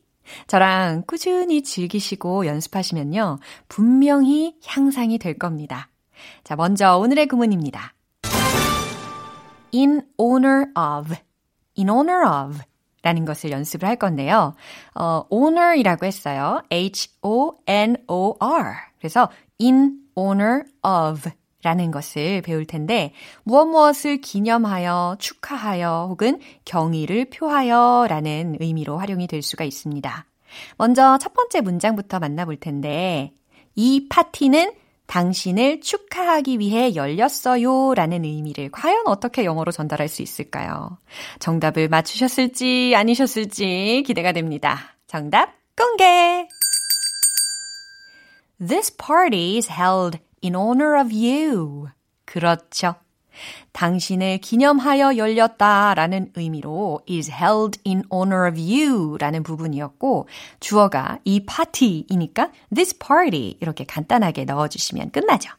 저랑 0.46 1.04
꾸준히 1.06 1.62
즐기시고 1.62 2.44
연습하시면요, 2.44 3.38
분명히 3.68 4.54
향상이 4.66 5.16
될 5.16 5.38
겁니다. 5.38 5.88
자, 6.44 6.56
먼저 6.56 6.98
오늘의 6.98 7.26
구문입니다. 7.26 7.94
in 9.72 10.02
honor 10.20 10.66
of, 10.76 11.14
in 11.78 11.88
honor 11.88 12.22
of 12.28 12.60
라는 13.04 13.24
것을 13.24 13.52
연습을 13.52 13.86
할 13.86 13.94
건데요. 13.96 14.54
어, 14.94 15.24
honor이라고 15.30 16.06
했어요. 16.06 16.62
H-O-N-O-R. 16.72 18.64
그래서 18.98 19.30
in 19.60 19.98
honor 20.18 20.62
of 20.82 21.30
라는 21.62 21.90
것을 21.90 22.42
배울 22.42 22.66
텐데 22.66 23.12
무엇 23.42 23.66
무엇을 23.66 24.20
기념하여, 24.20 25.16
축하하여 25.18 26.06
혹은 26.08 26.40
경의를 26.64 27.26
표하여 27.26 28.06
라는 28.08 28.56
의미로 28.60 28.98
활용이 28.98 29.26
될 29.26 29.42
수가 29.42 29.64
있습니다. 29.64 30.26
먼저 30.76 31.18
첫 31.18 31.32
번째 31.34 31.60
문장부터 31.60 32.18
만나볼 32.20 32.56
텐데 32.56 33.32
이 33.74 34.08
파티는 34.08 34.72
당신을 35.06 35.80
축하하기 35.80 36.58
위해 36.58 36.94
열렸어요 36.94 37.94
라는 37.94 38.24
의미를 38.24 38.70
과연 38.70 39.06
어떻게 39.06 39.44
영어로 39.44 39.70
전달할 39.70 40.08
수 40.08 40.22
있을까요? 40.22 40.98
정답을 41.38 41.88
맞추셨을지 41.88 42.94
아니셨을지 42.96 44.02
기대가 44.06 44.32
됩니다. 44.32 44.96
정답 45.06 45.54
공개! 45.76 46.48
This 48.58 48.96
party 48.96 49.56
is 49.56 49.70
held 49.70 50.18
in 50.42 50.54
honor 50.54 50.98
of 50.98 51.12
you. 51.12 51.88
그렇죠. 52.24 52.94
당신을 53.72 54.38
기념하여 54.38 55.16
열렸다 55.16 55.94
라는 55.94 56.30
의미로 56.34 57.00
is 57.10 57.30
held 57.30 57.78
in 57.86 58.02
honor 58.12 58.48
of 58.48 58.60
you 58.60 59.16
라는 59.18 59.42
부분이었고 59.42 60.28
주어가 60.60 61.18
이 61.24 61.44
파티이니까 61.44 62.50
this 62.74 62.98
party 62.98 63.56
이렇게 63.60 63.84
간단하게 63.84 64.44
넣어주시면 64.44 65.10
끝나죠. 65.10 65.50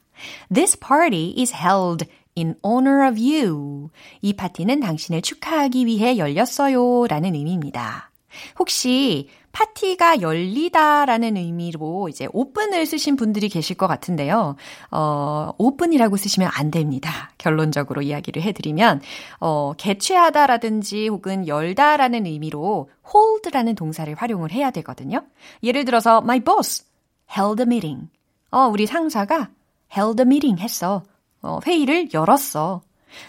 This 0.53 0.79
party 0.79 1.35
is 1.37 1.53
held 1.53 2.05
in 2.37 2.55
honor 2.65 3.07
of 3.09 3.19
you. 3.19 3.89
이 4.21 4.33
파티는 4.33 4.79
당신을 4.79 5.21
축하하기 5.21 5.85
위해 5.85 6.17
열렸어요 6.17 7.07
라는 7.07 7.35
의미입니다. 7.35 8.11
혹시 8.59 9.29
파티가 9.55 10.19
열리다라는 10.19 11.37
의미로 11.37 12.09
이제 12.09 12.27
오픈을 12.33 12.85
쓰신 12.85 13.15
분들이 13.15 13.47
계실 13.47 13.77
것 13.77 13.87
같은데요. 13.87 14.57
어, 14.91 15.51
오픈이라고 15.57 16.17
쓰시면 16.17 16.51
안 16.53 16.71
됩니다. 16.71 17.31
결론적으로 17.37 18.01
이야기를 18.01 18.41
해드리면, 18.41 19.01
어, 19.39 19.71
개최하다라든지 19.77 21.07
혹은 21.07 21.47
열다라는 21.47 22.25
의미로 22.25 22.89
hold라는 23.07 23.75
동사를 23.75 24.13
활용을 24.13 24.51
해야 24.51 24.71
되거든요. 24.71 25.23
예를 25.63 25.85
들어서, 25.85 26.17
my 26.17 26.41
boss 26.41 26.83
held 27.31 27.61
a 27.61 27.65
meeting. 27.65 28.09
어, 28.51 28.67
우리 28.67 28.85
상사가 28.85 29.51
held 29.95 30.21
a 30.21 30.25
meeting 30.25 30.61
했어. 30.61 31.03
어, 31.41 31.59
회의를 31.65 32.09
열었어. 32.13 32.81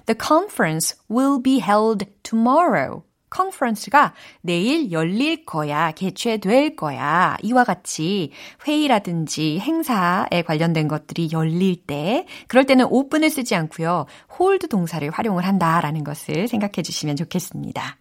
The 0.06 0.18
conference 0.20 0.96
will 1.08 1.40
be 1.40 1.60
held 1.60 2.04
tomorrow. 2.24 3.04
컨퍼런스가 3.30 4.14
내일 4.40 4.92
열릴 4.92 5.44
거야, 5.44 5.92
개최될 5.92 6.76
거야. 6.76 7.36
이와 7.42 7.64
같이 7.64 8.32
회의라든지 8.66 9.58
행사에 9.58 10.42
관련된 10.46 10.88
것들이 10.88 11.30
열릴 11.32 11.76
때, 11.76 12.26
그럴 12.48 12.64
때는 12.64 12.86
open을 12.88 13.30
쓰지 13.30 13.54
않고요. 13.54 14.06
hold 14.38 14.68
동사를 14.68 15.08
활용을 15.10 15.44
한다라는 15.44 16.04
것을 16.04 16.48
생각해 16.48 16.82
주시면 16.82 17.16
좋겠습니다. 17.16 17.98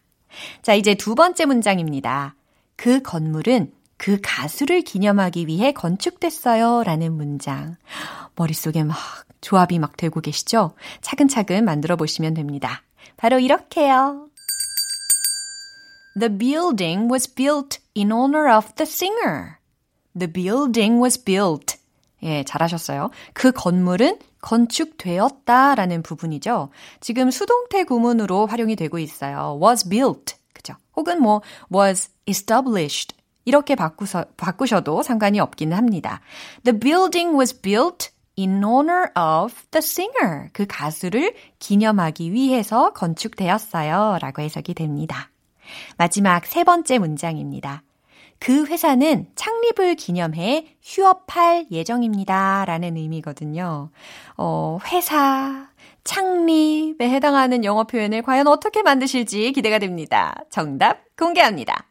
자, 0.61 0.73
이제 0.73 0.95
두 0.95 1.15
번째 1.15 1.45
문장입니다. 1.45 2.35
그 2.75 3.01
건물은 3.01 3.71
그 3.97 4.19
가수를 4.21 4.81
기념하기 4.81 5.47
위해 5.47 5.71
건축됐어요. 5.71 6.83
라는 6.83 7.13
문장. 7.13 7.77
머릿속에 8.35 8.83
막 8.83 8.97
조합이 9.41 9.79
막 9.79 9.95
되고 9.95 10.19
계시죠? 10.19 10.71
차근차근 11.01 11.63
만들어 11.63 11.95
보시면 11.95 12.33
됩니다. 12.33 12.83
바로 13.15 13.39
이렇게요. 13.39 14.27
The 16.17 16.29
building 16.29 17.11
was 17.11 17.27
built 17.27 17.79
in 17.93 18.11
honor 18.11 18.49
of 18.49 18.73
the 18.75 18.85
singer. 18.85 19.59
The 20.17 20.31
building 20.31 21.01
was 21.01 21.21
built. 21.21 21.77
예, 22.23 22.43
잘하셨어요. 22.43 23.11
그 23.33 23.51
건물은 23.51 24.19
건축되었다 24.41 25.75
라는 25.75 26.01
부분이죠. 26.03 26.69
지금 27.01 27.31
수동태 27.31 27.83
구문으로 27.83 28.45
활용이 28.47 28.75
되고 28.75 28.97
있어요. 28.97 29.59
was 29.61 29.87
built. 29.89 30.35
그죠? 30.53 30.75
혹은 30.95 31.21
뭐 31.21 31.41
was 31.73 32.09
established. 32.27 33.15
이렇게 33.43 33.75
바꾸서, 33.75 34.25
바꾸셔도 34.37 35.03
상관이 35.03 35.39
없기는 35.39 35.75
합니다. 35.75 36.21
The 36.63 36.79
building 36.79 37.37
was 37.37 37.61
built 37.61 38.09
in 38.37 38.63
honor 38.63 39.11
of 39.15 39.53
the 39.71 39.79
singer. 39.79 40.49
그 40.53 40.65
가수를 40.65 41.35
기념하기 41.59 42.31
위해서 42.31 42.93
건축되었어요. 42.93 44.19
라고 44.21 44.41
해석이 44.41 44.73
됩니다. 44.73 45.29
마지막 45.97 46.45
세 46.45 46.63
번째 46.63 46.99
문장입니다. 46.99 47.83
그 48.39 48.65
회사는 48.65 49.27
창립을 49.35 49.95
기념해 49.95 50.75
휴업할 50.81 51.67
예정입니다. 51.71 52.65
라는 52.65 52.97
의미거든요. 52.97 53.89
어, 54.37 54.77
회사, 54.87 55.69
창립에 56.03 57.09
해당하는 57.09 57.63
영어 57.63 57.85
표현을 57.85 58.21
과연 58.21 58.47
어떻게 58.47 58.83
만드실지 58.83 59.51
기대가 59.53 59.79
됩니다. 59.79 60.35
정답 60.49 61.03
공개합니다. 61.17 61.87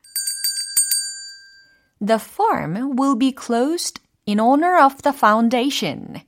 The 2.04 2.20
firm 2.20 2.98
will 2.98 3.18
be 3.18 3.34
closed 3.34 4.00
in 4.28 4.38
honor 4.38 4.84
of 4.84 5.02
the 5.02 5.16
foundation. 5.16 6.22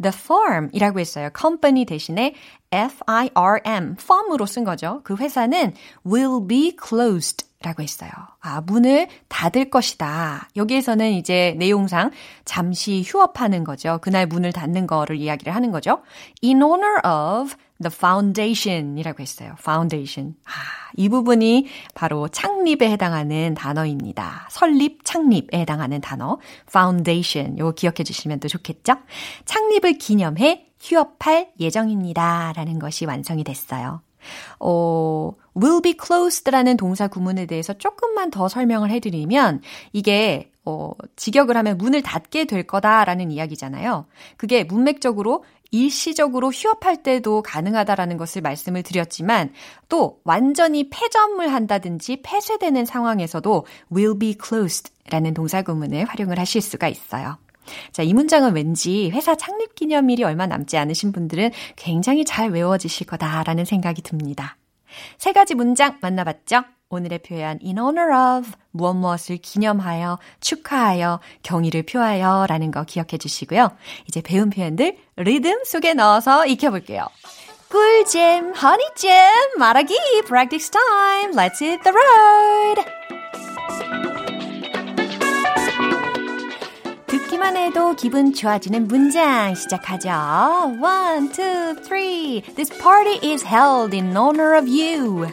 The 0.00 0.14
firm이라고 0.14 1.00
했어요. 1.00 1.30
company 1.36 1.84
대신에 1.84 2.34
F-I-R-M, 2.72 3.96
firm으로 4.00 4.46
쓴 4.46 4.64
거죠. 4.64 5.00
그 5.02 5.16
회사는 5.16 5.74
will 6.06 6.46
be 6.46 6.76
closed 6.80 7.44
라고 7.62 7.82
했어요. 7.82 8.10
아, 8.40 8.62
문을 8.62 9.08
닫을 9.28 9.68
것이다. 9.68 10.48
여기에서는 10.56 11.12
이제 11.12 11.54
내용상 11.58 12.10
잠시 12.46 13.02
휴업하는 13.04 13.64
거죠. 13.64 13.98
그날 14.00 14.26
문을 14.26 14.52
닫는 14.52 14.86
거를 14.86 15.16
이야기를 15.16 15.54
하는 15.54 15.70
거죠. 15.70 16.00
In 16.42 16.62
honor 16.62 17.00
of 17.04 17.54
the 17.82 17.94
foundation 17.94 18.96
이라고 18.96 19.20
했어요. 19.20 19.56
foundation. 19.58 20.36
아, 20.46 20.50
이 20.96 21.10
부분이 21.10 21.66
바로 21.94 22.28
창립에 22.28 22.90
해당하는 22.90 23.52
단어입니다. 23.54 24.48
설립, 24.50 25.04
창립에 25.04 25.58
해당하는 25.60 26.00
단어. 26.00 26.38
foundation. 26.66 27.58
요거 27.58 27.72
기억해 27.72 28.04
주시면 28.04 28.40
또 28.40 28.48
좋겠죠? 28.48 28.94
창립을 29.44 29.98
기념해 29.98 30.69
휴업할 30.80 31.52
예정입니다. 31.60 32.52
라는 32.56 32.78
것이 32.78 33.04
완성이 33.06 33.44
됐어요. 33.44 34.02
어, 34.58 35.32
will 35.56 35.82
be 35.82 35.94
closed라는 36.02 36.76
동사 36.76 37.08
구문에 37.08 37.46
대해서 37.46 37.72
조금만 37.74 38.30
더 38.30 38.48
설명을 38.48 38.90
해드리면 38.90 39.62
이게 39.92 40.50
어, 40.64 40.92
직역을 41.16 41.56
하면 41.56 41.78
문을 41.78 42.02
닫게 42.02 42.44
될 42.44 42.64
거다라는 42.64 43.30
이야기잖아요. 43.30 44.06
그게 44.36 44.64
문맥적으로 44.64 45.44
일시적으로 45.70 46.50
휴업할 46.50 47.02
때도 47.02 47.42
가능하다라는 47.42 48.16
것을 48.16 48.42
말씀을 48.42 48.82
드렸지만 48.82 49.52
또 49.88 50.20
완전히 50.24 50.90
폐점을 50.90 51.46
한다든지 51.50 52.22
폐쇄되는 52.22 52.84
상황에서도 52.84 53.66
will 53.94 54.18
be 54.18 54.36
closed 54.42 54.92
라는 55.08 55.32
동사 55.32 55.62
구문을 55.62 56.04
활용을 56.04 56.38
하실 56.38 56.60
수가 56.60 56.88
있어요. 56.88 57.38
자, 57.92 58.02
이 58.02 58.14
문장은 58.14 58.54
왠지 58.54 59.10
회사 59.10 59.34
창립 59.34 59.74
기념일이 59.74 60.24
얼마 60.24 60.46
남지 60.46 60.76
않으신 60.76 61.12
분들은 61.12 61.50
굉장히 61.76 62.24
잘 62.24 62.50
외워지실 62.50 63.06
거다라는 63.06 63.64
생각이 63.64 64.02
듭니다. 64.02 64.56
세 65.18 65.32
가지 65.32 65.54
문장 65.54 65.98
만나봤죠? 66.00 66.64
오늘의 66.88 67.20
표현 67.20 67.60
in 67.62 67.78
honor 67.78 68.38
of 68.38 68.50
무엇 68.72 68.94
무엇을 68.94 69.36
기념하여 69.36 70.18
축하하여 70.40 71.20
경의를 71.44 71.84
표하여 71.84 72.46
라는 72.48 72.72
거 72.72 72.84
기억해 72.84 73.16
주시고요. 73.18 73.70
이제 74.08 74.20
배운 74.20 74.50
표현들 74.50 74.96
리듬 75.16 75.62
속에 75.64 75.94
넣어서 75.94 76.46
익혀볼게요. 76.46 77.06
꿀잼, 77.70 78.52
허니잼, 78.54 79.58
말하기, 79.58 79.94
practice 80.26 80.70
time, 80.70 81.32
let's 81.36 81.62
hit 81.62 81.80
the 81.84 81.94
road! 81.94 82.84
듣기만 87.39 87.55
해도 87.55 87.95
기분 87.95 88.33
좋아지는 88.33 88.89
문장 88.89 89.55
시작하죠. 89.55 90.09
One, 90.81 91.31
two, 91.31 91.75
three. 91.81 92.41
This 92.57 92.69
party 92.77 93.19
is 93.23 93.41
held 93.41 93.95
in 93.95 94.17
honor 94.17 94.57
of 94.57 94.67
you. 94.67 95.27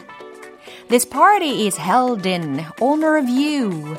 This 0.87 1.05
party 1.05 1.67
is 1.67 1.77
held 1.77 2.25
in 2.25 2.63
honor 2.81 3.17
of 3.17 3.27
you. 3.29 3.97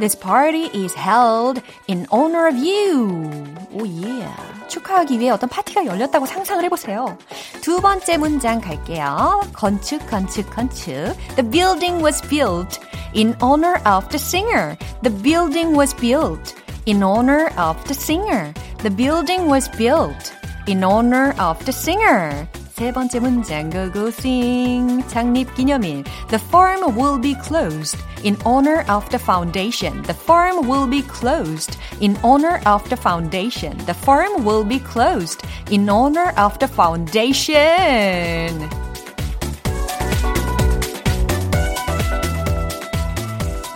This 0.00 0.18
party 0.18 0.68
is 0.74 0.96
held 0.98 1.62
in 1.86 2.08
honor 2.10 2.48
of 2.48 2.58
you. 2.58 3.30
오, 3.70 3.86
예. 3.86 4.26
축하하기 4.66 5.20
위해 5.20 5.30
어떤 5.30 5.48
파티가 5.48 5.86
열렸다고 5.86 6.26
상상을 6.26 6.64
해보세요. 6.64 7.16
두 7.60 7.80
번째 7.80 8.16
문장 8.16 8.60
갈게요. 8.60 9.42
건축, 9.52 10.04
건축, 10.10 10.50
건축. 10.50 11.14
The 11.36 11.48
building 11.48 12.02
was 12.02 12.20
built 12.28 12.80
in 13.14 13.36
honor 13.40 13.80
of 13.86 14.08
the 14.08 14.18
singer. 14.18 14.76
The 15.04 15.14
building 15.22 15.78
was 15.78 15.94
built 15.94 16.60
in 16.86 17.02
honor 17.02 17.52
of 17.56 17.76
the 17.88 17.94
singer. 17.94 18.52
The 18.82 18.90
building 18.90 19.48
was 19.48 19.68
built 19.76 20.34
in 20.66 20.84
honor 20.84 21.34
of 21.38 21.64
the 21.64 21.72
singer. 21.72 22.48
세 22.72 22.90
번째 22.90 23.20
문장 23.20 23.70
go 23.70 23.90
go 23.92 24.08
sing 24.08 25.04
창립 25.06 25.54
기념일 25.54 26.04
The 26.28 26.40
firm 26.50 26.96
will 26.96 27.20
be 27.20 27.34
closed 27.34 27.98
in 28.24 28.36
honor 28.44 28.82
of 28.88 29.08
the 29.10 29.18
foundation. 29.18 30.02
The 30.02 30.14
firm 30.14 30.66
will 30.66 30.88
be 30.88 31.02
closed 31.02 31.76
in 32.00 32.16
honor 32.24 32.60
of 32.64 32.82
the 32.88 32.96
foundation. 32.96 33.76
The 33.84 33.94
firm 33.94 34.42
will 34.44 34.64
be 34.64 34.80
closed 34.80 35.44
in 35.70 35.88
honor 35.88 36.32
of 36.36 36.58
the 36.58 36.66
foundation. 36.66 38.58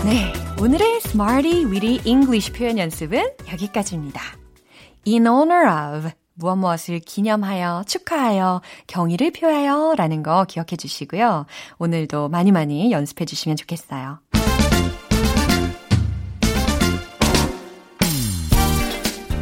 네, 0.03 0.33
오늘의 0.62 0.97
Smarty 1.06 1.65
Weedy 1.65 2.02
English 2.06 2.54
표현 2.54 2.78
연습은 2.78 3.32
여기까지입니다. 3.52 4.21
In 5.08 5.26
honor 5.26 5.97
of 5.97 6.12
무엇 6.36 6.56
무엇을 6.56 7.00
기념하여, 7.00 7.84
축하하여, 7.88 8.62
경의를 8.86 9.32
표하여 9.32 9.95
라는 9.97 10.21
거 10.21 10.45
기억해 10.47 10.76
주시고요. 10.78 11.47
오늘도 11.80 12.30
많이 12.30 12.52
많이 12.52 12.91
연습해 12.91 13.26
주시면 13.26 13.58
좋겠어요. 13.58 14.19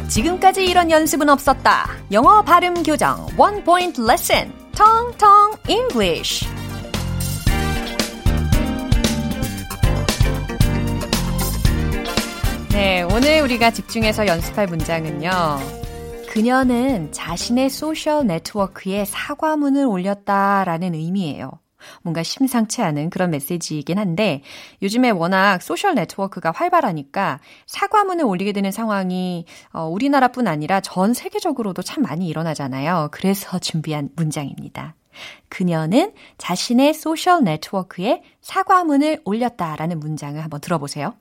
지금까지 0.08 0.64
이런 0.64 0.90
연습은 0.90 1.28
없었다. 1.28 1.90
영어 2.12 2.40
발음 2.40 2.82
교정 2.82 3.26
Point 3.36 4.00
Lesson 4.00 4.54
Tongue 4.72 5.18
Tongue 5.18 5.58
English 5.68 6.48
네, 12.80 13.02
오늘 13.02 13.42
우리가 13.42 13.72
집중해서 13.72 14.26
연습할 14.26 14.66
문장은요. 14.66 15.30
그녀는 16.30 17.12
자신의 17.12 17.68
소셜 17.68 18.26
네트워크에 18.26 19.04
사과문을 19.04 19.84
올렸다라는 19.84 20.94
의미예요. 20.94 21.50
뭔가 22.00 22.22
심상치 22.22 22.80
않은 22.80 23.10
그런 23.10 23.32
메시지이긴 23.32 23.98
한데 23.98 24.40
요즘에 24.80 25.10
워낙 25.10 25.60
소셜 25.60 25.94
네트워크가 25.94 26.52
활발하니까 26.52 27.40
사과문을 27.66 28.24
올리게 28.24 28.52
되는 28.52 28.72
상황이 28.72 29.44
어, 29.74 29.84
우리나라뿐 29.84 30.48
아니라 30.48 30.80
전 30.80 31.12
세계적으로도 31.12 31.82
참 31.82 32.02
많이 32.02 32.28
일어나잖아요. 32.28 33.10
그래서 33.12 33.58
준비한 33.58 34.08
문장입니다. 34.16 34.94
그녀는 35.50 36.14
자신의 36.38 36.94
소셜 36.94 37.44
네트워크에 37.44 38.22
사과문을 38.40 39.20
올렸다라는 39.26 40.00
문장을 40.00 40.42
한번 40.42 40.62
들어보세요. 40.62 41.12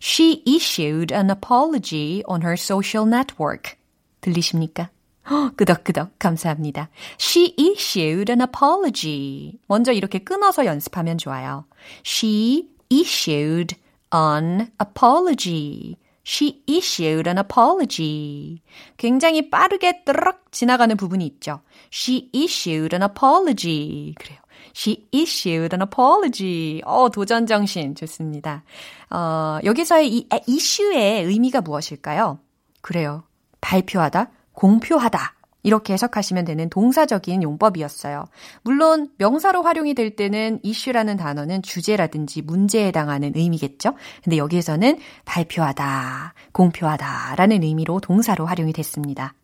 She 0.00 0.42
issued 0.46 1.12
an 1.12 1.30
apology 1.30 2.22
on 2.26 2.42
her 2.42 2.54
social 2.54 3.06
network. 3.06 3.76
들리십니까? 4.20 4.90
허, 5.30 5.50
끄덕끄덕 5.56 6.18
감사합니다. 6.18 6.88
She 7.18 7.54
issued 7.58 8.30
an 8.30 8.40
apology. 8.40 9.58
먼저 9.66 9.92
이렇게 9.92 10.18
끊어서 10.18 10.64
연습하면 10.66 11.18
좋아요. 11.18 11.66
She 12.04 12.68
issued 12.90 13.76
an 14.12 14.72
apology. 14.80 15.96
She 16.24 16.62
issued 16.68 17.28
an 17.28 17.38
apology. 17.38 18.62
굉장히 18.96 19.50
빠르게 19.50 20.04
뜨르륵 20.04 20.52
지나가는 20.52 20.96
부분이 20.96 21.26
있죠. 21.26 21.60
She 21.92 22.30
issued 22.34 22.94
an 22.94 23.02
apology. 23.02 24.14
그래요. 24.18 24.39
She 24.74 25.06
issued 25.14 25.74
an 25.74 25.82
apology. 25.82 26.80
어, 26.84 27.08
도전 27.10 27.46
정신 27.46 27.94
좋습니다. 27.94 28.64
어, 29.10 29.58
여기서의 29.64 30.14
이 30.14 30.28
issue의 30.30 31.24
의미가 31.24 31.60
무엇일까요? 31.60 32.38
그래요. 32.80 33.24
발표하다, 33.60 34.30
공표하다. 34.52 35.34
이렇게 35.62 35.92
해석하시면 35.92 36.46
되는 36.46 36.70
동사적인 36.70 37.42
용법이었어요. 37.42 38.24
물론 38.62 39.10
명사로 39.18 39.62
활용이 39.62 39.94
될 39.94 40.16
때는 40.16 40.60
issue라는 40.64 41.16
단어는 41.18 41.62
주제라든지 41.62 42.42
문제에 42.42 42.86
해당하는 42.86 43.32
의미겠죠. 43.34 43.94
근데 44.24 44.38
여기에서는 44.38 44.98
발표하다, 45.26 46.34
공표하다라는 46.52 47.62
의미로 47.62 48.00
동사로 48.00 48.46
활용이 48.46 48.72
됐습니다. 48.72 49.34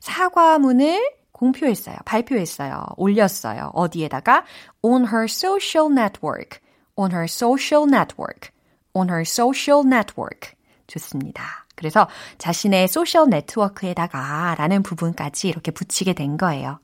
사과문을 0.00 1.19
공표했어요. 1.40 1.96
발표했어요. 2.04 2.84
올렸어요. 2.96 3.70
어디에다가 3.74 4.44
on 4.82 5.06
her 5.06 5.24
social 5.24 5.90
network. 5.90 6.60
on 6.96 7.10
her 7.12 7.24
social 7.24 7.88
network. 7.88 8.50
on 8.92 9.08
her 9.08 9.22
social 9.22 9.82
network. 9.86 10.52
좋습니다. 10.86 11.66
그래서 11.74 12.08
자신의 12.36 12.88
소셜 12.88 13.30
네트워크에다가 13.30 14.54
라는 14.58 14.82
부분까지 14.82 15.48
이렇게 15.48 15.70
붙이게 15.70 16.12
된 16.12 16.36
거예요. 16.36 16.78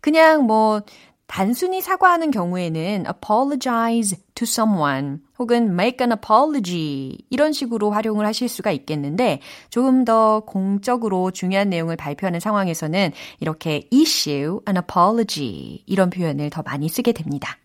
그냥 0.00 0.44
뭐 0.44 0.82
단순히 1.28 1.82
사과하는 1.82 2.30
경우에는 2.30 3.04
apologize 3.06 4.16
to 4.34 4.44
someone 4.44 5.18
혹은 5.38 5.78
make 5.78 5.98
an 6.00 6.10
apology 6.10 7.18
이런 7.30 7.52
식으로 7.52 7.90
활용을 7.90 8.26
하실 8.26 8.48
수가 8.48 8.72
있겠는데 8.72 9.40
조금 9.68 10.04
더 10.04 10.40
공적으로 10.40 11.30
중요한 11.30 11.68
내용을 11.68 11.96
발표하는 11.96 12.40
상황에서는 12.40 13.12
이렇게 13.40 13.88
issue 13.92 14.58
an 14.66 14.78
apology 14.78 15.84
이런 15.86 16.08
표현을 16.08 16.48
더 16.50 16.62
많이 16.62 16.88
쓰게 16.88 17.12
됩니다. 17.12 17.58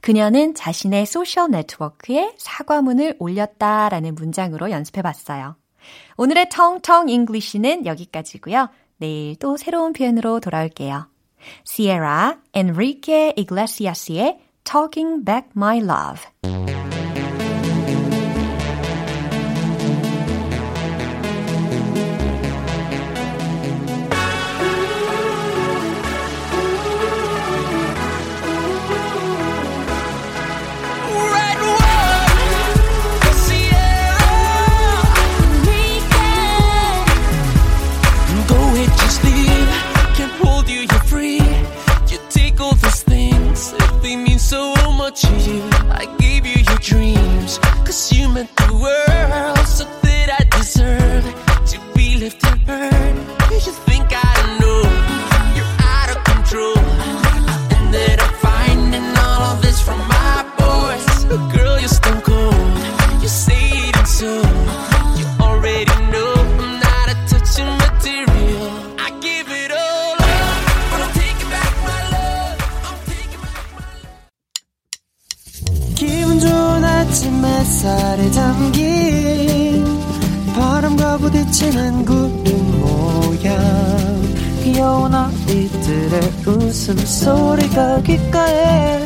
그녀는 0.00 0.54
자신의 0.54 1.06
소셜 1.06 1.50
네트워크에 1.50 2.34
사과문을 2.36 3.16
올렸다라는 3.18 4.14
문장으로 4.14 4.70
연습해 4.70 5.00
봤어요. 5.00 5.56
오늘의 6.18 6.50
Tongue 6.50 6.79
Tongue 6.79 7.08
English는 7.08 7.86
여기까지고요. 7.86 8.68
내일 8.98 9.36
또 9.36 9.56
새로운 9.56 9.92
표현으로 9.92 10.40
돌아올게요. 10.40 11.11
Sierra 11.64 12.38
Enrique 12.54 13.32
Iglesias의 13.36 14.38
Talking 14.64 15.24
Back 15.24 15.50
My 15.56 15.80
Love. 15.80 16.91
to 45.14 45.28
you. 45.40 45.62
I 45.90 46.06
gave 46.18 46.46
you 46.46 46.62
your 46.62 46.78
dreams, 46.78 47.58
cause 47.84 48.12
you 48.12 48.28
meant 48.28 48.54
the 48.56 48.72
world. 48.72 49.66
So 49.66 49.84
that 50.02 50.40
I 50.40 50.56
deserve 50.56 51.24
to 51.66 51.80
be 51.94 52.16
lifted. 52.16 52.66
Burn. 52.66 52.91
햇살에 77.44 78.30
담긴 78.30 79.84
바람과 80.54 81.18
부딪히는 81.18 82.04
구름 82.04 82.80
모양 82.80 84.22
귀여운 84.62 85.14
아이들의 85.14 86.20
웃음소리가 86.46 88.02
귓가에 88.02 88.98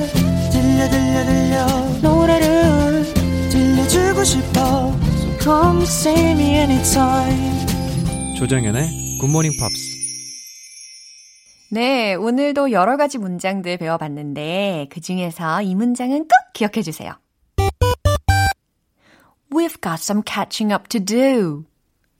들려 0.51 0.89
들려 0.91 1.25
들려 1.25 1.67
노래를 2.03 3.05
들려주고 3.51 4.25
싶어 4.25 4.95
So 5.17 5.39
come 5.41 5.83
see 5.83 6.31
me 6.33 6.57
anytime 6.57 7.67
조정연의 8.37 9.19
굿모닝 9.21 9.53
팝스. 9.59 9.97
네, 11.71 12.15
오늘도 12.15 12.71
여러 12.71 12.97
가지 12.97 13.19
문장들 13.19 13.77
배워봤는데 13.79 14.89
그 14.91 15.01
중에서 15.01 15.63
이 15.63 15.75
문장은 15.75 16.21
꼭 16.21 16.31
기억해 16.53 16.83
주세요. 16.83 17.13
We've 19.51 19.81
got 19.81 20.01
some 20.01 20.23
catching 20.25 20.73
up 20.73 20.89
to 20.89 21.01
do. 21.01 21.65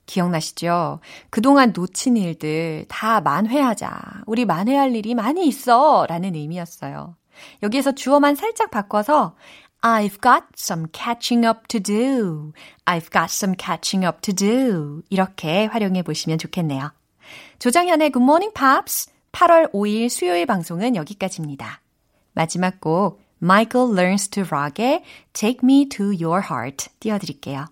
기억나시죠? 0.05 0.99
그동안 1.29 1.73
놓친 1.75 2.17
일들 2.17 2.85
다 2.87 3.21
만회하자. 3.21 4.23
우리 4.25 4.45
만회할 4.45 4.95
일이 4.95 5.13
많이 5.13 5.45
있어. 5.47 6.05
라는 6.07 6.33
의미였어요. 6.33 7.15
여기에서 7.61 7.91
주어만 7.91 8.35
살짝 8.35 8.71
바꿔서 8.71 9.35
I've 9.81 10.21
got 10.21 10.45
some 10.57 10.87
catching 10.91 11.45
up 11.45 11.67
to 11.67 11.79
do. 11.79 12.53
I've 12.85 13.11
got 13.11 13.25
some 13.25 13.55
catching 13.59 14.05
up 14.05 14.21
to 14.21 14.33
do. 14.33 15.03
이렇게 15.09 15.65
활용해 15.65 16.03
보시면 16.03 16.39
좋겠네요. 16.39 16.91
조장현의 17.59 18.11
Good 18.11 18.23
Morning 18.23 18.53
Pops 18.53 19.11
8월 19.33 19.71
5일 19.73 20.09
수요일 20.09 20.45
방송은 20.45 20.95
여기까지입니다. 20.95 21.81
마지막 22.33 22.79
곡 22.79 23.21
Michael 23.41 23.93
Learns 23.93 24.29
to 24.29 24.43
Rock의 24.43 25.03
Take 25.33 25.59
Me 25.63 25.87
to 25.89 26.05
Your 26.05 26.41
Heart 26.49 26.89
띄워드릴게요. 26.99 27.65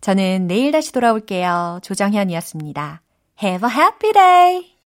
저는 0.00 0.46
내일 0.46 0.72
다시 0.72 0.92
돌아올게요. 0.92 1.80
조정현이었습니다. 1.82 3.02
Have 3.42 3.68
a 3.68 3.74
happy 3.74 4.12
day! 4.12 4.75